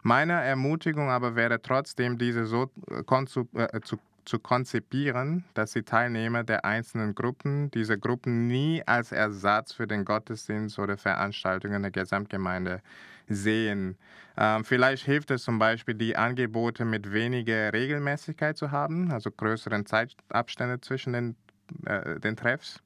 Meine 0.03 0.33
Ermutigung 0.33 1.09
aber 1.09 1.35
wäre 1.35 1.61
trotzdem, 1.61 2.17
diese 2.17 2.45
so 2.45 2.69
äh, 2.87 3.81
zu 3.81 3.99
zu 4.25 4.39
konzipieren, 4.39 5.43
dass 5.53 5.71
die 5.71 5.83
Teilnehmer 5.83 6.43
der 6.43 6.65
einzelnen 6.65 7.15
Gruppen 7.15 7.71
diese 7.71 7.97
Gruppen 7.97 8.47
nie 8.47 8.83
als 8.85 9.11
Ersatz 9.11 9.73
für 9.73 9.87
den 9.87 10.05
Gottesdienst 10.05 10.79
oder 10.79 10.97
Veranstaltungen 10.97 11.81
der 11.81 11.91
Gesamtgemeinde 11.91 12.81
sehen. 13.27 13.97
Ähm, 14.37 14.63
vielleicht 14.63 15.05
hilft 15.05 15.31
es 15.31 15.43
zum 15.43 15.59
Beispiel, 15.59 15.95
die 15.95 16.15
Angebote 16.15 16.85
mit 16.85 17.11
weniger 17.11 17.73
Regelmäßigkeit 17.73 18.57
zu 18.57 18.71
haben, 18.71 19.11
also 19.11 19.31
größeren 19.31 19.85
Zeitabstände 19.85 20.81
zwischen 20.81 21.13
den, 21.13 21.35
äh, 21.85 22.19
den 22.19 22.35
Treffs. 22.35 22.81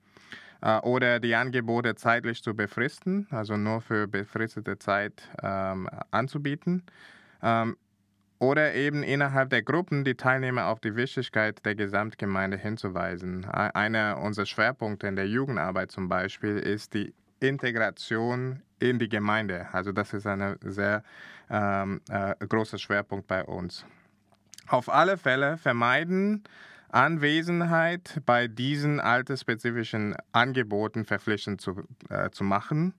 Äh, 0.65 0.80
oder 0.80 1.19
die 1.19 1.36
Angebote 1.36 1.95
zeitlich 1.95 2.41
zu 2.41 2.56
befristen, 2.56 3.28
also 3.30 3.56
nur 3.56 3.82
für 3.82 4.08
befristete 4.08 4.80
Zeit 4.80 5.30
ähm, 5.43 5.88
anzubieten. 6.10 6.84
Ähm, 7.43 7.78
oder 8.39 8.73
eben 8.73 9.04
innerhalb 9.04 9.49
der 9.51 9.62
Gruppen 9.62 10.04
die 10.04 10.15
Teilnehmer 10.15 10.65
auf 10.65 10.80
die 10.80 10.95
Wichtigkeit 10.95 11.63
der 11.65 11.75
Gesamtgemeinde 11.75 12.58
hinzuweisen. 12.58 13.45
Einer 13.45 14.19
unserer 14.21 14.45
Schwerpunkte 14.45 15.08
in 15.08 15.15
der 15.15 15.28
Jugendarbeit 15.28 15.91
zum 15.91 16.10
Beispiel 16.10 16.58
ist 16.58 16.95
die 16.95 17.13
Integration 17.39 18.62
in 18.80 18.99
die 18.99 19.08
Gemeinde. 19.08 19.67
Also 19.71 19.93
das 19.93 20.13
ist 20.13 20.28
ein 20.28 20.58
sehr 20.62 21.04
ähm, 21.49 22.01
äh, 22.10 22.36
großer 22.45 22.78
Schwerpunkt 22.78 23.28
bei 23.28 23.43
uns. 23.45 23.86
Auf 24.67 24.89
alle 24.89 25.17
Fälle 25.17 25.58
vermeiden 25.58 26.43
Anwesenheit 26.95 28.21
bei 28.25 28.47
diesen 28.47 28.99
altersspezifischen 28.99 30.15
Angeboten 30.31 31.05
verpflichtend 31.05 31.60
zu, 31.60 31.84
äh, 32.10 32.29
zu 32.29 32.43
machen 32.43 32.93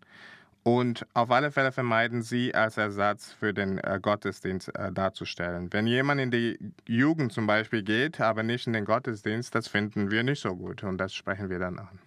und 0.66 1.06
auf 1.14 1.30
alle 1.30 1.52
Fälle 1.52 1.70
vermeiden 1.70 2.22
Sie, 2.22 2.52
als 2.52 2.76
Ersatz 2.76 3.32
für 3.32 3.54
den 3.54 3.78
äh, 3.78 4.00
Gottesdienst 4.02 4.74
äh, 4.76 4.90
darzustellen. 4.90 5.72
Wenn 5.72 5.86
jemand 5.86 6.20
in 6.20 6.32
die 6.32 6.58
Jugend 6.88 7.32
zum 7.32 7.46
Beispiel 7.46 7.84
geht, 7.84 8.20
aber 8.20 8.42
nicht 8.42 8.66
in 8.66 8.72
den 8.72 8.84
Gottesdienst, 8.84 9.54
das 9.54 9.68
finden 9.68 10.10
wir 10.10 10.24
nicht 10.24 10.42
so 10.42 10.56
gut 10.56 10.82
und 10.82 10.98
das 10.98 11.14
sprechen 11.14 11.50
wir 11.50 11.60
dann 11.60 11.78
an. 11.78 12.00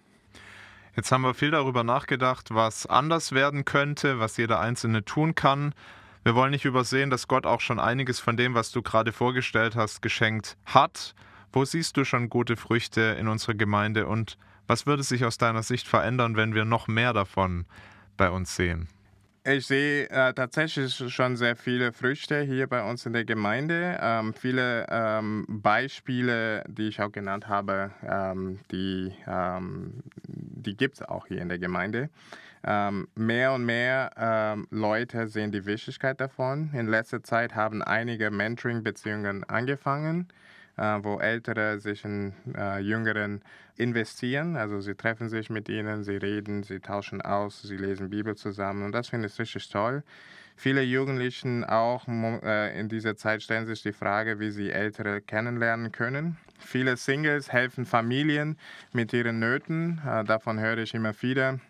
Jetzt 0.94 1.10
haben 1.10 1.22
wir 1.22 1.32
viel 1.32 1.50
darüber 1.50 1.84
nachgedacht, 1.84 2.48
was 2.50 2.84
anders 2.84 3.32
werden 3.32 3.64
könnte, 3.64 4.18
was 4.20 4.36
jeder 4.36 4.60
Einzelne 4.60 5.06
tun 5.06 5.34
kann. 5.34 5.74
Wir 6.22 6.34
wollen 6.34 6.50
nicht 6.50 6.66
übersehen, 6.66 7.08
dass 7.08 7.28
Gott 7.28 7.46
auch 7.46 7.62
schon 7.62 7.80
einiges 7.80 8.20
von 8.20 8.36
dem, 8.36 8.54
was 8.54 8.72
du 8.72 8.82
gerade 8.82 9.12
vorgestellt 9.12 9.74
hast, 9.74 10.02
geschenkt 10.02 10.58
hat. 10.66 11.14
Wo 11.52 11.64
siehst 11.64 11.96
du 11.96 12.04
schon 12.04 12.28
gute 12.28 12.56
Früchte 12.56 13.16
in 13.18 13.26
unserer 13.26 13.54
Gemeinde 13.54 14.06
und 14.06 14.38
was 14.68 14.86
würde 14.86 15.02
sich 15.02 15.24
aus 15.24 15.36
deiner 15.36 15.64
Sicht 15.64 15.88
verändern, 15.88 16.36
wenn 16.36 16.54
wir 16.54 16.64
noch 16.64 16.86
mehr 16.86 17.12
davon 17.12 17.66
bei 18.16 18.30
uns 18.30 18.54
sehen? 18.54 18.88
Ich 19.42 19.66
sehe 19.66 20.08
äh, 20.10 20.32
tatsächlich 20.32 20.94
schon 21.12 21.36
sehr 21.36 21.56
viele 21.56 21.92
Früchte 21.92 22.42
hier 22.42 22.68
bei 22.68 22.88
uns 22.88 23.04
in 23.06 23.14
der 23.14 23.24
Gemeinde. 23.24 23.98
Ähm, 24.00 24.32
viele 24.34 24.86
ähm, 24.90 25.46
Beispiele, 25.48 26.62
die 26.68 26.88
ich 26.88 27.00
auch 27.00 27.10
genannt 27.10 27.48
habe, 27.48 27.90
ähm, 28.06 28.60
die, 28.70 29.12
ähm, 29.26 30.04
die 30.28 30.76
gibt 30.76 30.96
es 30.96 31.02
auch 31.02 31.26
hier 31.26 31.40
in 31.40 31.48
der 31.48 31.58
Gemeinde. 31.58 32.10
Ähm, 32.62 33.08
mehr 33.14 33.54
und 33.54 33.64
mehr 33.64 34.10
ähm, 34.16 34.68
Leute 34.70 35.26
sehen 35.26 35.50
die 35.50 35.64
Wichtigkeit 35.64 36.20
davon. 36.20 36.70
In 36.74 36.86
letzter 36.86 37.22
Zeit 37.24 37.54
haben 37.54 37.82
einige 37.82 38.30
Mentoring-Beziehungen 38.30 39.42
angefangen 39.44 40.28
wo 41.02 41.18
Ältere 41.18 41.78
sich 41.80 42.04
in 42.04 42.32
äh, 42.56 42.80
Jüngeren 42.80 43.42
investieren. 43.76 44.56
Also 44.56 44.80
sie 44.80 44.94
treffen 44.94 45.28
sich 45.28 45.50
mit 45.50 45.68
ihnen, 45.68 46.04
sie 46.04 46.16
reden, 46.16 46.62
sie 46.62 46.80
tauschen 46.80 47.22
aus, 47.22 47.62
sie 47.62 47.76
lesen 47.76 48.10
Bibel 48.10 48.36
zusammen 48.36 48.84
und 48.84 48.92
das 48.92 49.08
finde 49.08 49.28
ich 49.28 49.38
richtig 49.38 49.68
toll. 49.68 50.02
Viele 50.56 50.82
Jugendlichen 50.82 51.64
auch 51.64 52.06
äh, 52.06 52.78
in 52.78 52.90
dieser 52.90 53.16
Zeit 53.16 53.42
stellen 53.42 53.64
sich 53.64 53.82
die 53.82 53.92
Frage, 53.92 54.40
wie 54.40 54.50
sie 54.50 54.70
Ältere 54.70 55.22
kennenlernen 55.22 55.90
können. 55.90 56.36
Viele 56.58 56.98
Singles 56.98 57.50
helfen 57.50 57.86
Familien 57.86 58.58
mit 58.92 59.14
ihren 59.14 59.38
Nöten, 59.38 60.02
äh, 60.06 60.22
davon 60.22 60.60
höre 60.60 60.76
ich 60.78 60.92
immer 60.92 61.14
wieder. 61.22 61.60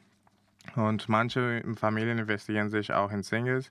Und 0.75 1.09
manche 1.09 1.63
Familien 1.77 2.19
investieren 2.19 2.69
sich 2.69 2.93
auch 2.93 3.13
in 3.13 3.23
Singles. 3.23 3.71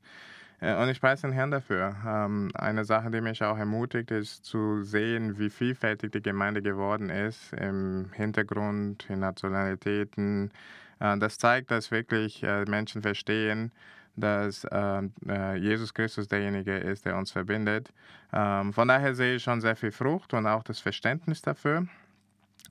Äh, 0.61 0.75
und 0.81 0.89
ich 0.89 0.99
preise 1.01 1.23
den 1.23 1.31
Herrn 1.33 1.51
dafür. 1.51 1.95
Ähm, 2.05 2.51
eine 2.53 2.85
Sache, 2.85 3.11
die 3.11 3.21
mich 3.21 3.43
auch 3.43 3.57
ermutigt, 3.57 4.11
ist 4.11 4.45
zu 4.45 4.83
sehen, 4.83 5.39
wie 5.39 5.49
vielfältig 5.49 6.11
die 6.11 6.21
Gemeinde 6.21 6.61
geworden 6.61 7.09
ist 7.09 7.53
im 7.53 8.11
Hintergrund, 8.13 9.05
in 9.09 9.19
Nationalitäten. 9.19 10.51
Äh, 10.99 11.17
das 11.17 11.37
zeigt, 11.37 11.71
dass 11.71 11.91
wirklich 11.91 12.43
äh, 12.43 12.65
Menschen 12.65 13.01
verstehen, 13.01 13.71
dass 14.15 14.67
ähm, 14.69 15.13
Jesus 15.55 15.93
Christus 15.93 16.27
derjenige 16.27 16.75
ist, 16.77 17.05
der 17.05 17.15
uns 17.15 17.31
verbindet. 17.31 17.93
Ähm, 18.33 18.73
von 18.73 18.87
daher 18.87 19.15
sehe 19.15 19.35
ich 19.35 19.43
schon 19.43 19.61
sehr 19.61 19.77
viel 19.77 19.91
Frucht 19.91 20.33
und 20.33 20.45
auch 20.45 20.63
das 20.63 20.79
Verständnis 20.79 21.41
dafür. 21.41 21.87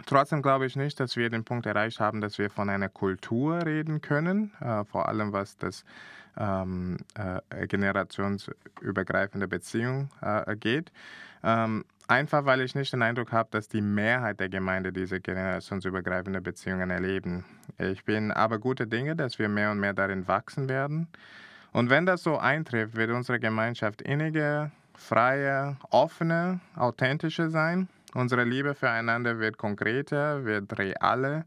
Trotzdem 0.06 0.42
glaube 0.42 0.66
ich 0.66 0.76
nicht, 0.76 1.00
dass 1.00 1.16
wir 1.16 1.28
den 1.28 1.44
Punkt 1.44 1.66
erreicht 1.66 2.00
haben, 2.00 2.20
dass 2.20 2.38
wir 2.38 2.50
von 2.50 2.70
einer 2.70 2.88
Kultur 2.88 3.64
reden 3.64 4.00
können, 4.00 4.52
äh, 4.60 4.84
vor 4.84 5.08
allem 5.08 5.32
was 5.32 5.56
das 5.56 5.84
ähm, 6.38 6.98
äh, 7.14 7.66
generationsübergreifende 7.66 9.48
Beziehung 9.48 10.10
äh, 10.22 10.56
geht. 10.56 10.92
Ähm, 11.42 11.84
einfach 12.06 12.44
weil 12.44 12.60
ich 12.60 12.74
nicht 12.74 12.92
den 12.92 13.02
Eindruck 13.02 13.32
habe, 13.32 13.48
dass 13.50 13.68
die 13.68 13.82
Mehrheit 13.82 14.40
der 14.40 14.48
Gemeinde 14.48 14.92
diese 14.92 15.20
generationsübergreifende 15.20 16.40
Beziehungen 16.40 16.90
erleben. 16.90 17.44
Ich 17.78 18.04
bin 18.04 18.30
aber 18.30 18.58
gute 18.58 18.86
Dinge, 18.86 19.16
dass 19.16 19.38
wir 19.38 19.48
mehr 19.48 19.70
und 19.72 19.80
mehr 19.80 19.94
darin 19.94 20.26
wachsen 20.28 20.68
werden. 20.68 21.08
Und 21.72 21.90
wenn 21.90 22.06
das 22.06 22.22
so 22.22 22.38
eintrifft, 22.38 22.96
wird 22.96 23.10
unsere 23.10 23.40
Gemeinschaft 23.40 24.00
inniger, 24.00 24.70
freier, 24.94 25.76
offener, 25.90 26.60
authentischer 26.76 27.50
sein 27.50 27.88
Unsere 28.14 28.44
Liebe 28.44 28.74
füreinander 28.74 29.38
wird 29.38 29.58
konkreter, 29.58 30.44
wird 30.44 30.78
realer, 30.78 31.44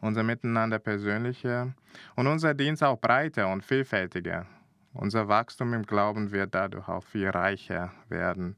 unser 0.00 0.22
Miteinander 0.22 0.78
persönlicher 0.78 1.74
und 2.16 2.26
unser 2.26 2.54
Dienst 2.54 2.82
auch 2.82 2.98
breiter 2.98 3.48
und 3.52 3.62
vielfältiger. 3.62 4.46
Unser 4.94 5.28
Wachstum 5.28 5.74
im 5.74 5.82
Glauben 5.82 6.30
wird 6.30 6.54
dadurch 6.54 6.88
auch 6.88 7.04
viel 7.04 7.28
reicher 7.28 7.92
werden. 8.08 8.56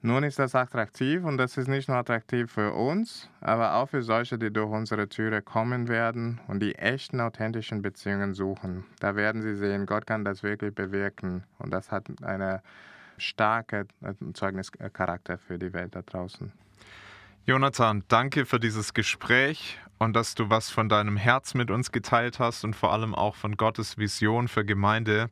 Nun 0.00 0.22
ist 0.22 0.38
das 0.38 0.54
attraktiv 0.54 1.24
und 1.24 1.38
das 1.38 1.56
ist 1.56 1.66
nicht 1.66 1.88
nur 1.88 1.96
attraktiv 1.96 2.52
für 2.52 2.72
uns, 2.72 3.28
aber 3.40 3.74
auch 3.74 3.88
für 3.88 4.02
solche, 4.02 4.38
die 4.38 4.52
durch 4.52 4.70
unsere 4.70 5.08
Türe 5.08 5.42
kommen 5.42 5.88
werden 5.88 6.40
und 6.46 6.60
die 6.60 6.76
echten, 6.76 7.20
authentischen 7.20 7.82
Beziehungen 7.82 8.32
suchen. 8.32 8.84
Da 9.00 9.16
werden 9.16 9.42
sie 9.42 9.56
sehen, 9.56 9.86
Gott 9.86 10.06
kann 10.06 10.24
das 10.24 10.44
wirklich 10.44 10.72
bewirken 10.72 11.42
und 11.58 11.72
das 11.72 11.90
hat 11.90 12.06
eine 12.22 12.62
starker 13.18 13.84
Zeugnischarakter 14.34 15.38
für 15.38 15.58
die 15.58 15.72
Welt 15.72 15.94
da 15.94 16.02
draußen. 16.02 16.52
Jonathan, 17.46 18.04
danke 18.08 18.44
für 18.44 18.60
dieses 18.60 18.92
Gespräch 18.92 19.78
und 19.98 20.14
dass 20.14 20.34
du 20.34 20.50
was 20.50 20.70
von 20.70 20.88
deinem 20.88 21.16
Herz 21.16 21.54
mit 21.54 21.70
uns 21.70 21.92
geteilt 21.92 22.38
hast 22.38 22.64
und 22.64 22.76
vor 22.76 22.92
allem 22.92 23.14
auch 23.14 23.36
von 23.36 23.56
Gottes 23.56 23.96
Vision 23.96 24.48
für 24.48 24.64
Gemeinde. 24.64 25.30